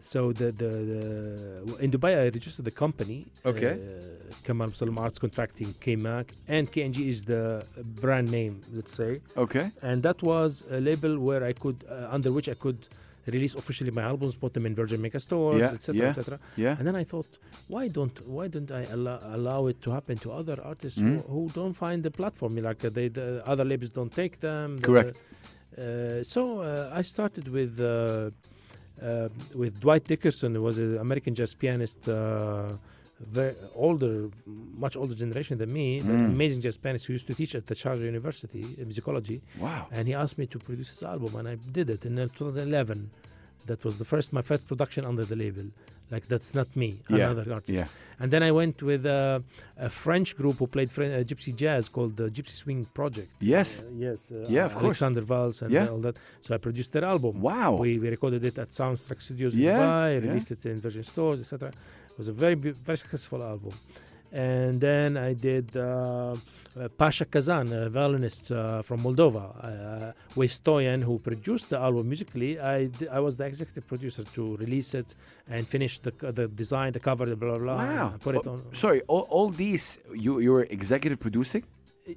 [0.00, 3.26] so the, the the in Dubai I registered the company.
[3.44, 3.72] Okay.
[3.72, 7.64] Uh, Kamal Musallam Arts Contracting KMAC and KNG is the
[8.02, 9.20] brand name, let's say.
[9.36, 9.70] Okay.
[9.82, 12.88] And that was a label where I could uh, under which I could
[13.26, 16.08] release officially my albums, put them in Virgin Mega stores, Yeah, etc., yeah.
[16.08, 16.38] etc.
[16.56, 16.76] Yeah.
[16.78, 17.28] And then I thought,
[17.68, 21.26] why don't why don't I allow, allow it to happen to other artists Mhm.
[21.26, 22.56] who, who don't find the platform?
[22.56, 24.78] Like uh, they, the other labels don't take them.
[24.78, 25.16] the- Correct.
[25.78, 28.30] uh, so uh, I started with uh,
[29.54, 32.72] with Dwight Dickerson, who was an American jazz pianist, uh,
[33.20, 34.30] very older,
[34.84, 36.26] much older generation than me, but Mm.
[36.38, 39.86] amazing jazz pianist who used to teach at the Sharjah University, in musicology Wow.
[39.92, 43.10] and he asked me to produce his album and i did it in uh, 2011
[43.66, 45.66] that was the first my first production under the label
[46.12, 47.86] like that's not me Yeah, another artist Yeah.
[48.20, 49.40] and then i went with uh,
[49.88, 53.68] a french group who played Fren- uh, gypsy jazz called the gypsy swing project Yes.
[53.80, 54.84] Uh, yes uh, Yeah, of course.
[55.00, 55.88] alexander Valls and Yeah.
[55.92, 57.70] all that so i produced their album Wow.
[57.84, 60.26] we, we recorded it at soundtrack studios in Yeah, dubai yeah.
[60.28, 61.68] released it in virgin stores etc
[62.12, 62.56] it was a very
[62.88, 63.74] very successful album
[64.32, 66.36] and then I did uh, uh,
[66.96, 72.60] Pasha Kazan, a violinist uh, from Moldova, uh, with Stoyan, who produced the album musically.
[72.60, 75.14] I, I was the executive producer to release it
[75.48, 77.76] and finish the, the design, the cover, the blah blah.
[77.76, 78.14] blah Wow.
[78.20, 78.74] Put it Oh, on.
[78.74, 81.64] Sorry, all, all these you you were executive producing?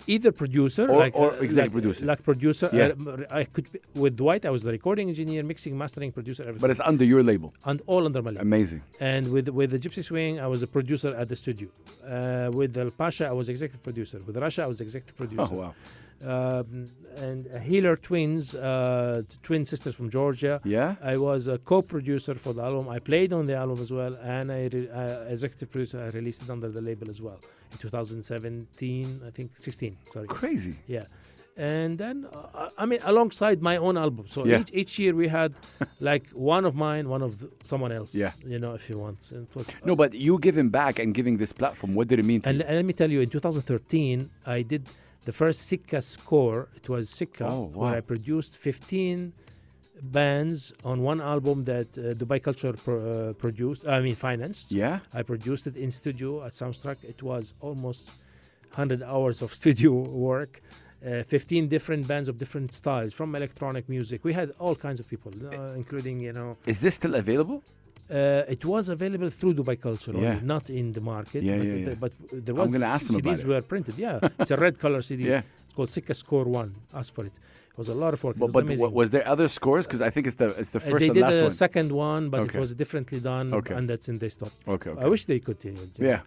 [0.07, 2.05] Either producer Or- like, or uh, executive like, producer.
[2.05, 2.69] like producer.
[2.73, 2.91] Yeah.
[3.11, 4.45] uh, I could be, with Dwight.
[4.45, 7.53] I was the recording engineer, mixing, mastering, producer, everything, But it's under your label.
[7.65, 8.41] and all under my label.
[8.41, 8.81] Amazing.
[8.99, 11.67] And with with the Gypsy Swing, I was a producer at the studio.
[12.05, 14.19] Uh, with the Pasha, I was executive producer.
[14.27, 15.47] With Russia, I was executive producer.
[15.51, 15.73] Oh wow.
[16.25, 20.61] Um, and Healer twins, uh, twin sisters from Georgia.
[20.63, 20.95] Yeah.
[21.01, 22.89] I was a co-producer for the album.
[22.89, 25.99] I played on the album as well, and I re- uh, executive producer.
[25.99, 27.39] I released it under the label as well
[27.71, 29.97] in 2017, I think 16.
[30.13, 30.27] Sorry.
[30.27, 30.75] Crazy.
[30.87, 31.05] Yeah.
[31.55, 34.25] And then, uh, I mean, alongside my own album.
[34.27, 34.61] So Yeah.
[34.61, 35.53] each, each year we had
[35.99, 38.15] like one of mine, one of the, someone else.
[38.15, 38.31] Yeah.
[38.43, 39.19] You know, if you want.
[39.53, 42.49] Was, No, but you giving back and giving this platform, what did it mean to
[42.49, 42.65] And, you?
[42.65, 44.87] and let me tell you, in 2013, I did
[45.25, 46.69] the first Sikka score.
[46.75, 47.95] It was Sikka, Oh, where.
[47.95, 49.33] I produced 15
[50.01, 54.71] bands on one album that uh, Dubai Culture pro- uh, produced, I mean, financed.
[54.71, 54.99] Yeah.
[55.13, 57.03] I produced it in studio at Soundtrack.
[57.03, 58.09] It was almost
[58.71, 60.61] 100 hours of studio work.
[61.05, 64.23] Uh, 15 different bands of different styles from electronic music.
[64.23, 67.61] We had all kinds of people, uh, including, you know, Is this still available?
[68.09, 71.41] Uh, it was available through Dubai Culture, only, not in the market.
[71.43, 71.95] Yeah, but, yeah, the- yeah.
[72.03, 72.11] but
[72.45, 73.97] there I'm was gonna ask them about CDs were printed.
[73.97, 75.23] Yeah, it's a red color CD.
[75.23, 75.41] Yeah.
[75.65, 76.75] It's called Sikka Score One.
[76.93, 77.31] Ask for it.
[77.71, 78.35] It was a lot of work.
[78.37, 79.87] But, was but was there other scores?
[79.87, 81.51] Because I think it's the it's the Uh, first they and did last a one.
[81.65, 82.57] second one, but Okay.
[82.57, 83.73] it was differently done, Okay.
[83.77, 84.57] and that's in they stopped.
[84.75, 85.01] Okay, okay.
[85.05, 85.91] I wish they continued.
[85.97, 86.21] yeah.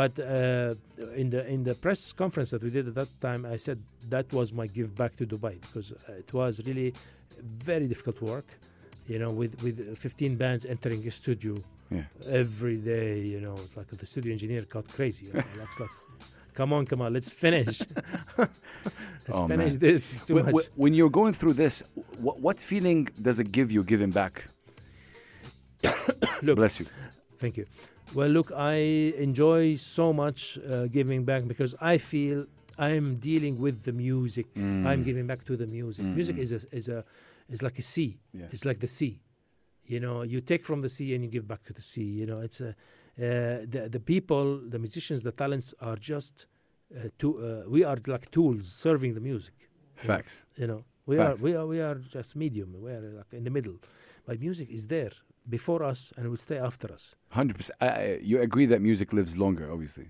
[0.00, 0.74] But uh,
[1.22, 3.78] in the in the press conference that we did at that time, I said
[4.14, 6.88] that was my give back to Dubai because uh, it was really
[7.70, 8.48] very difficult work.
[9.12, 11.54] You know, with with 15 bands entering a studio
[11.90, 12.04] Yeah.
[12.42, 13.18] every day.
[13.34, 15.22] You know, it's like the studio engineer got crazy.
[15.26, 15.44] You know,
[15.80, 15.90] like,
[16.58, 17.76] come on, come on, let's finish.
[18.38, 19.78] let's Oh, finish man.
[19.86, 20.00] this.
[20.12, 20.66] It's too Wh- much.
[20.82, 21.74] When you're going through this,
[22.26, 24.34] what, what feeling does it give you giving back?
[26.42, 26.86] Look, Bless you.
[27.38, 27.66] Thank you.
[28.14, 28.74] Well, look, I
[29.28, 32.46] enjoy so much uh, giving back because I feel
[32.78, 34.46] I'm dealing with the music.
[34.54, 34.84] Mm.
[34.86, 36.04] I'm giving back to the music.
[36.04, 36.44] Music Mm.
[36.44, 37.04] is a is a
[37.50, 38.10] is like a sea.
[38.32, 38.46] Yeah.
[38.52, 39.14] It's like the sea.
[39.92, 42.04] You know, you take from the sea and you give back to the sea.
[42.20, 44.44] You know, it's a uh, the the people,
[44.74, 46.34] the musicians, the talents are just
[46.96, 49.54] uh, to uh, we are like tools serving the music.
[49.96, 50.32] Facts.
[50.56, 51.30] You know, we Fact.
[51.30, 52.68] are we are we are just medium.
[52.86, 53.76] We are like in the middle.
[54.26, 55.12] But music is there
[55.56, 57.14] before us and will stay after us.
[57.30, 57.76] Hundred percent.
[58.30, 60.06] You agree that music lives longer, obviously.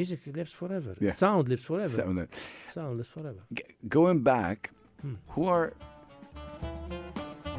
[0.00, 0.94] Music lives forever.
[1.00, 1.12] Yeah.
[1.12, 1.96] Sound lives forever.
[1.96, 2.26] So,
[2.76, 3.40] Sound lives forever.
[3.58, 4.70] g- going back,
[5.02, 5.14] Hmm.
[5.34, 5.72] who are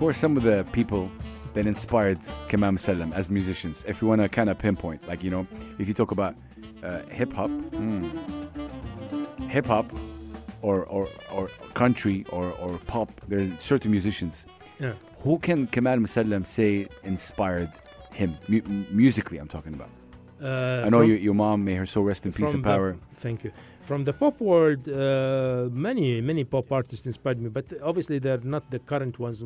[0.03, 1.09] who are some of the people
[1.53, 3.85] that inspired Kamal Musallam as musicians?
[3.87, 5.47] If you want to kind of pinpoint, like you know,
[5.79, 6.35] if you talk about
[6.83, 8.09] uh, hip hop, mm,
[9.49, 9.85] hip hop,
[10.61, 14.43] or, or or country or or pop, there are certain musicians.
[14.77, 14.95] Yeah.
[15.19, 17.71] Who can Kamal Musallam say inspired
[18.11, 19.37] him mu- musically?
[19.37, 19.91] I'm talking about.
[20.41, 22.97] Uh, I know your, your mom, may her soul rest in peace and power.
[23.21, 23.53] thank you.
[23.84, 28.63] From the pop world, uh, many many pop artists inspired me, but obviously they're not
[28.71, 29.43] the current ones.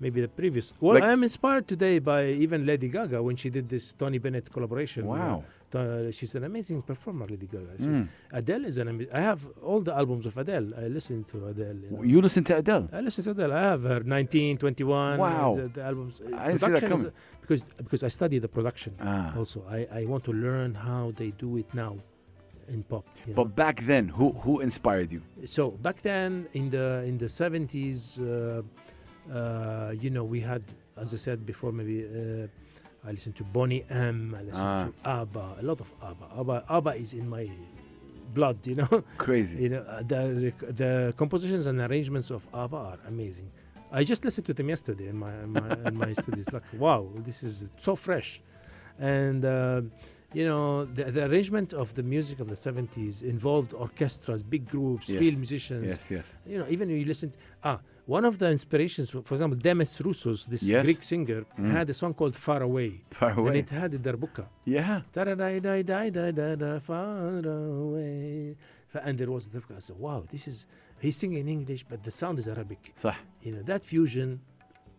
[0.00, 0.72] Maybe the previous.
[0.80, 4.18] Well, Like- I am inspired today by even Lady Gaga when she did this Tony
[4.18, 5.06] Bennett collaboration.
[5.06, 5.44] Wow.
[5.74, 7.74] Uh, she's an amazing performer, Lady Gaga.
[7.78, 8.08] Mm.
[8.32, 8.88] Adele is an.
[8.88, 10.68] Ama- I have all the albums of Adele.
[10.76, 11.76] I listen to Adele.
[11.84, 12.02] You know.
[12.02, 12.88] You listen to Adele.
[12.92, 13.52] I listen to Adele.
[13.52, 15.18] I have her 19, 21.
[15.18, 15.54] Wow.
[15.56, 16.20] The, the albums.
[16.20, 17.12] I didn't see that Production is-
[17.42, 18.94] because because I study the production.
[19.00, 19.34] Ah.
[19.36, 21.96] Also, I, I want to learn how they do it now
[22.68, 23.04] in pop.
[23.26, 23.44] you know.
[23.44, 25.22] But back then, who who inspired you?
[25.46, 28.62] so back then in the in the 70s, uh,
[29.32, 30.62] uh, you know, we had,
[30.96, 32.46] as I said before, maybe uh,
[33.08, 34.34] I listened to Boney M.
[34.38, 34.84] I listened Ah.
[34.86, 36.26] to ABBA, a lot of ABBA.
[36.38, 36.64] ABBA.
[36.68, 37.48] ABBA is in my
[38.34, 39.04] blood, you know.
[39.18, 39.62] Crazy.
[39.64, 40.52] You know, uh, the
[40.82, 43.50] the compositions and arrangements of ABBA are amazing.
[43.92, 46.40] I just listened to them yesterday in my in my, in my studio.
[46.44, 48.40] It's like wow, this is so fresh,
[48.98, 49.82] and uh,
[50.34, 55.08] you know the, the arrangement of the music of the 70s involved orchestras, big groups,
[55.08, 55.18] Yes.
[55.20, 55.86] field musicians.
[55.86, 56.26] Yes, yes.
[56.46, 57.32] You know, even you listen.
[57.64, 60.84] ah, one of the inspirations, for example, Demis Roussos, this Yes.
[60.84, 61.70] Greek singer, Mm.
[61.72, 63.48] had a song called "Far Away," Far Away.
[63.48, 64.44] and it had the darbuka.
[64.64, 65.02] Yeah.
[65.12, 68.56] Da-da-da-da-da-da-da, far away.
[69.02, 70.66] And there was the I said, wow, this is
[71.00, 72.92] he's singing in English, but the sound is Arabic.
[72.96, 73.16] صح.
[73.42, 74.40] You know, that fusion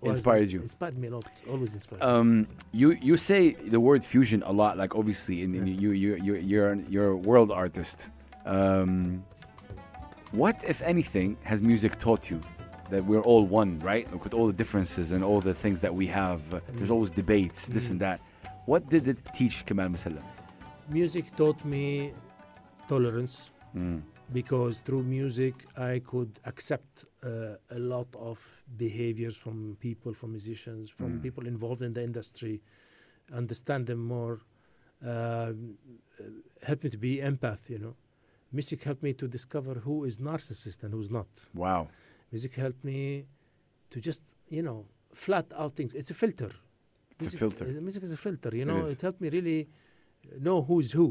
[0.04, 0.62] Inspired you.
[0.62, 1.26] Inspired me a lot.
[1.50, 2.02] Always inspired.
[2.04, 4.78] Um, you you say the word fusion a lot.
[4.78, 5.74] Like obviously, in, in Yeah.
[5.84, 8.10] you you you you're an- you're a world artist.
[8.46, 9.24] Um,
[10.32, 12.40] what if anything has music taught you?
[12.90, 14.06] That we're all one, right?
[14.12, 16.94] Like with all the differences and all the things that we have, uh, there's Mm.
[16.96, 17.92] always debates, this Mm.
[17.92, 18.20] and that.
[18.66, 20.24] What did it teach Kamal Musallam?
[20.90, 22.14] music taught me
[22.88, 24.02] tolerance Mm.
[24.32, 27.04] because through music I could accept
[27.78, 28.38] a lot of
[28.78, 29.56] behaviors from
[29.88, 31.22] people, from musicians, from Mm.
[31.26, 32.56] people involved in the industry,
[33.42, 34.36] understand them more,
[35.02, 35.78] um,
[36.20, 36.24] uh,
[36.70, 37.64] help me to be empath.
[37.74, 37.96] You know,
[38.52, 41.28] music helped me to discover who is narcissist and who's not.
[41.54, 41.84] Wow.
[42.32, 43.00] Music helped me
[43.92, 44.22] to just
[44.58, 44.80] you know
[45.14, 45.94] flat out things.
[45.94, 46.52] It's a filter.
[47.12, 47.66] It's a music, filter.
[47.66, 48.52] uh, Music is a filter.
[48.60, 48.92] You know, is.
[48.96, 49.60] it helped me really
[50.48, 51.08] know who's who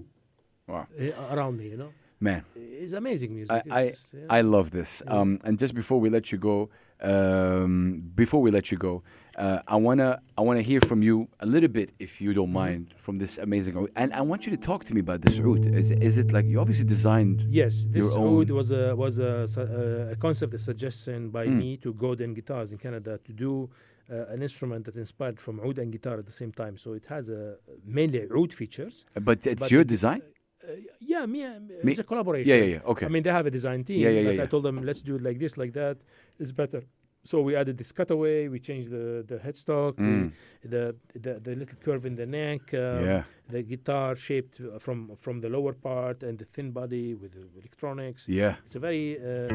[0.66, 0.86] Wow.
[1.00, 1.66] uh, around me.
[1.74, 3.62] You know, Man, it's amazing music.
[3.70, 4.20] I, I, just, yeah.
[4.30, 5.02] I love this.
[5.04, 5.12] Yeah.
[5.20, 6.70] Um, and just before we let you go,
[7.02, 9.02] um, before we let you go,
[9.36, 12.52] uh, I wanna I wanna hear from you a little bit, if you don't Mhm.
[12.64, 13.74] mind, from this amazing.
[13.96, 15.62] And I want you to talk to me about this oud.
[15.66, 17.38] Is, is it like you obviously designed?
[17.50, 21.56] Yes, this oud was a was a, uh, a concept, a suggestion by Mm.
[21.62, 23.68] me to Godin Guitars in Canada to do
[24.08, 26.74] uh, an instrument that inspired from oud and guitar at the same time.
[26.78, 29.04] So it has a mainly oud features.
[29.28, 30.22] But it's But your it- design.
[30.68, 32.48] Uh, yeah, me, uh, Me- it's a collaboration.
[32.48, 32.90] Yeah, yeah, yeah.
[32.92, 33.06] Okay.
[33.06, 34.00] I mean, they have a design team.
[34.00, 34.42] Yeah, yeah, yeah, yeah.
[34.42, 35.96] I told them let's do it like this, like that.
[36.38, 36.82] It's better.
[37.24, 38.46] So we added this cutaway.
[38.48, 40.32] We changed the the headstock, we- Mm.
[40.72, 40.94] the,
[41.24, 42.62] the the little curve in the neck.
[42.74, 43.22] Um, Yeah.
[43.48, 48.22] The guitar shaped from from the lower part and the thin body with the electronics.
[48.28, 48.54] Yeah.
[48.66, 49.52] It's a very uh,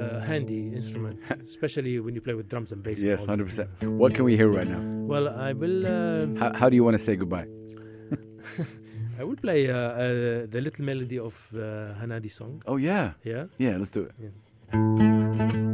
[0.00, 1.16] uh, handy instrument,
[1.50, 2.98] especially when you play with drums and bass.
[3.00, 3.68] Yes, hundred percent.
[4.02, 4.82] What can we hear right now?
[5.12, 5.78] Well, I will.
[5.86, 7.46] Uh, How, how do you want to say goodbye?
[9.18, 12.62] I will play uh, uh, the little melody of uh, Hanadi song.
[12.66, 13.46] Oh yeah, Yeah.
[13.58, 13.76] yeah.
[13.78, 14.12] Let's do it.
[14.20, 15.65] Hey,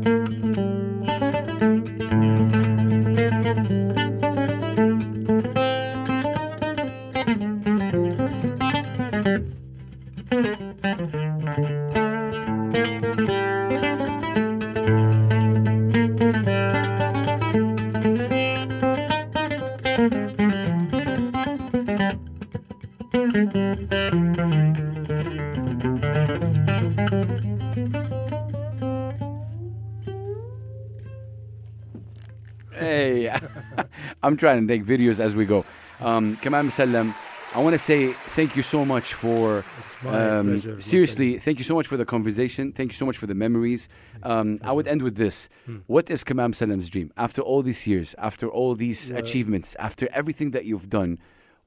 [34.33, 35.65] I'm trying to take videos as we go.
[36.01, 37.15] Um, Kamal Musallam,
[37.55, 39.63] I want to say thank you so much for.
[39.81, 40.81] It's my Um, pleasure.
[40.81, 42.73] seriously, thank you so much for the conversation.
[42.73, 43.83] Thank you so much for the memories.
[44.23, 45.37] Um, I would end with this.
[45.67, 45.79] Hmm.
[45.87, 47.09] What is Kamal Musallam's dream?
[47.27, 51.19] After all these years, after all these achievements, after everything that you've done,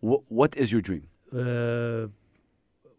[0.01, 1.03] wh- what is your dream?
[1.31, 2.07] Uh,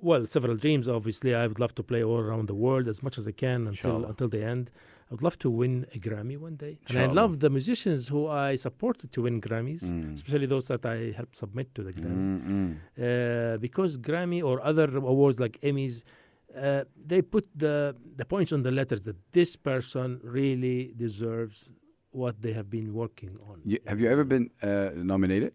[0.08, 0.86] well, several dreams.
[0.88, 3.66] Obviously, I would love to play all around the world as much as I can
[3.66, 4.08] until Inshallah.
[4.12, 4.70] until the end.
[5.08, 8.26] I would love to win a Grammy one day, and I love the musicians who
[8.26, 10.14] I supported to win Grammys, Mm.
[10.14, 12.24] especially those that I helped submit to the Grammy.
[12.26, 12.70] Mm-mm.
[13.54, 16.02] uh, because Grammy or other awards like Emmys,
[16.56, 21.56] uh, they put the the points on the letters that this person really deserves
[22.10, 23.56] what they have been working on.
[23.64, 25.52] You, have you ever been uh, nominated?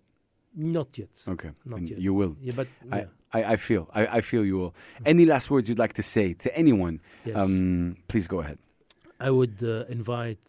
[0.56, 1.10] Not yet.
[1.28, 2.00] Okay, Not And yet.
[2.06, 2.34] you will.
[2.40, 3.06] Yeah, but I, yeah.
[3.38, 3.84] I, I feel.
[4.00, 4.74] I, I feel you will.
[5.06, 6.96] Any last words you'd like to say to anyone?
[7.26, 7.36] yes.
[7.38, 8.58] Um, please go ahead.
[9.28, 10.44] I would uh, invite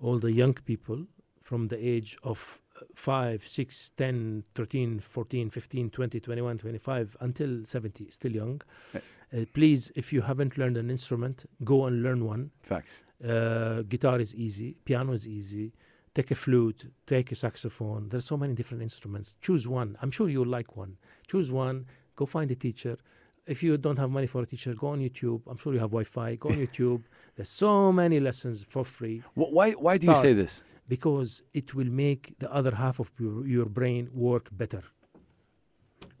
[0.00, 0.98] all the young people
[1.40, 7.64] from the age of uh, 5, 6, 10, 13, 14, 15, 20, 21, 25 until
[7.64, 8.60] 70, still young.
[8.94, 12.50] Uh, please, if you haven't learned an instrument, go and learn one.
[12.62, 12.92] Facts.
[13.24, 15.72] uh, guitar is easy, piano is easy.
[16.14, 18.10] Take a flute, take a saxophone.
[18.10, 19.34] There's so many different instruments.
[19.40, 19.96] Choose one.
[20.02, 20.98] I'm sure you'll like one.
[21.26, 21.86] Choose one.
[22.16, 22.98] Go find a teacher.
[23.46, 25.42] If you don't have money for a teacher, go on YouTube.
[25.48, 26.36] I'm sure you have Wi-Fi.
[26.36, 27.02] Go on YouTube.
[27.36, 30.62] There's so many lessons for free Wh- Why, why do you say this?
[30.88, 34.82] because it will make the other half of your, your brain work better.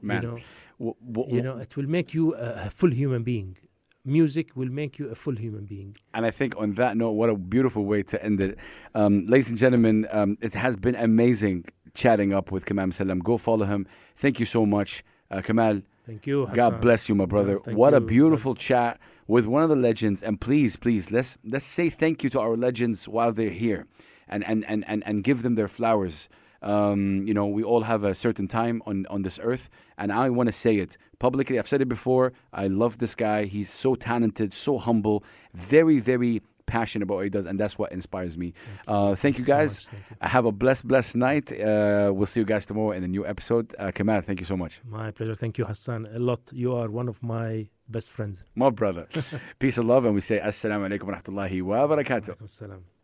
[0.00, 0.96] Man, You know,
[1.28, 3.56] you know, it will make you a, a full human being.
[4.04, 5.96] Music will make you a full human being.
[6.14, 8.58] And I think on that note, what a beautiful way to end it.
[8.94, 13.22] Um, ladies and gentlemen, um, it has been amazing chatting up with Kamal Musallam.
[13.22, 13.86] Go follow him.
[14.16, 15.04] Thank you so much.
[15.30, 16.48] Uh, Kamal, Thank you.
[16.52, 17.60] God bless you, my brother.
[17.60, 18.06] thank what a you.
[18.06, 18.98] beautiful chat
[19.28, 20.22] with one of the legends.
[20.22, 23.86] And please, please, let's let's say thank you to our legends while they're here
[24.28, 26.28] and and, and, and, and give them their flowers.
[26.60, 30.30] Um, you know, we all have a certain time on, on this earth, and I
[30.30, 31.58] want to say it publicly.
[31.58, 32.32] I've said it before.
[32.52, 33.46] I love this guy.
[33.46, 35.24] He's so talented, so humble,
[35.54, 36.40] very, very
[36.76, 38.48] passionate about what he does, and that's what inspires me.
[38.92, 39.72] Uh, thank you guys.
[39.74, 39.84] much.
[39.86, 40.28] Thank you.
[40.36, 41.46] Have a blessed, blessed night.
[41.52, 43.66] Uh, we'll see you guys tomorrow in a new episode.
[43.78, 44.72] Uh, Kamal, thank you so much.
[45.00, 45.36] My pleasure.
[45.44, 46.00] Thank you, Hassan.
[46.18, 46.40] A lot.
[46.62, 47.50] You are one of my
[47.96, 48.36] best friends.
[48.64, 49.04] My brother.
[49.62, 53.01] Peace and love, and we say Assalamu alaikum wa rahmatullahi wa barakatuh.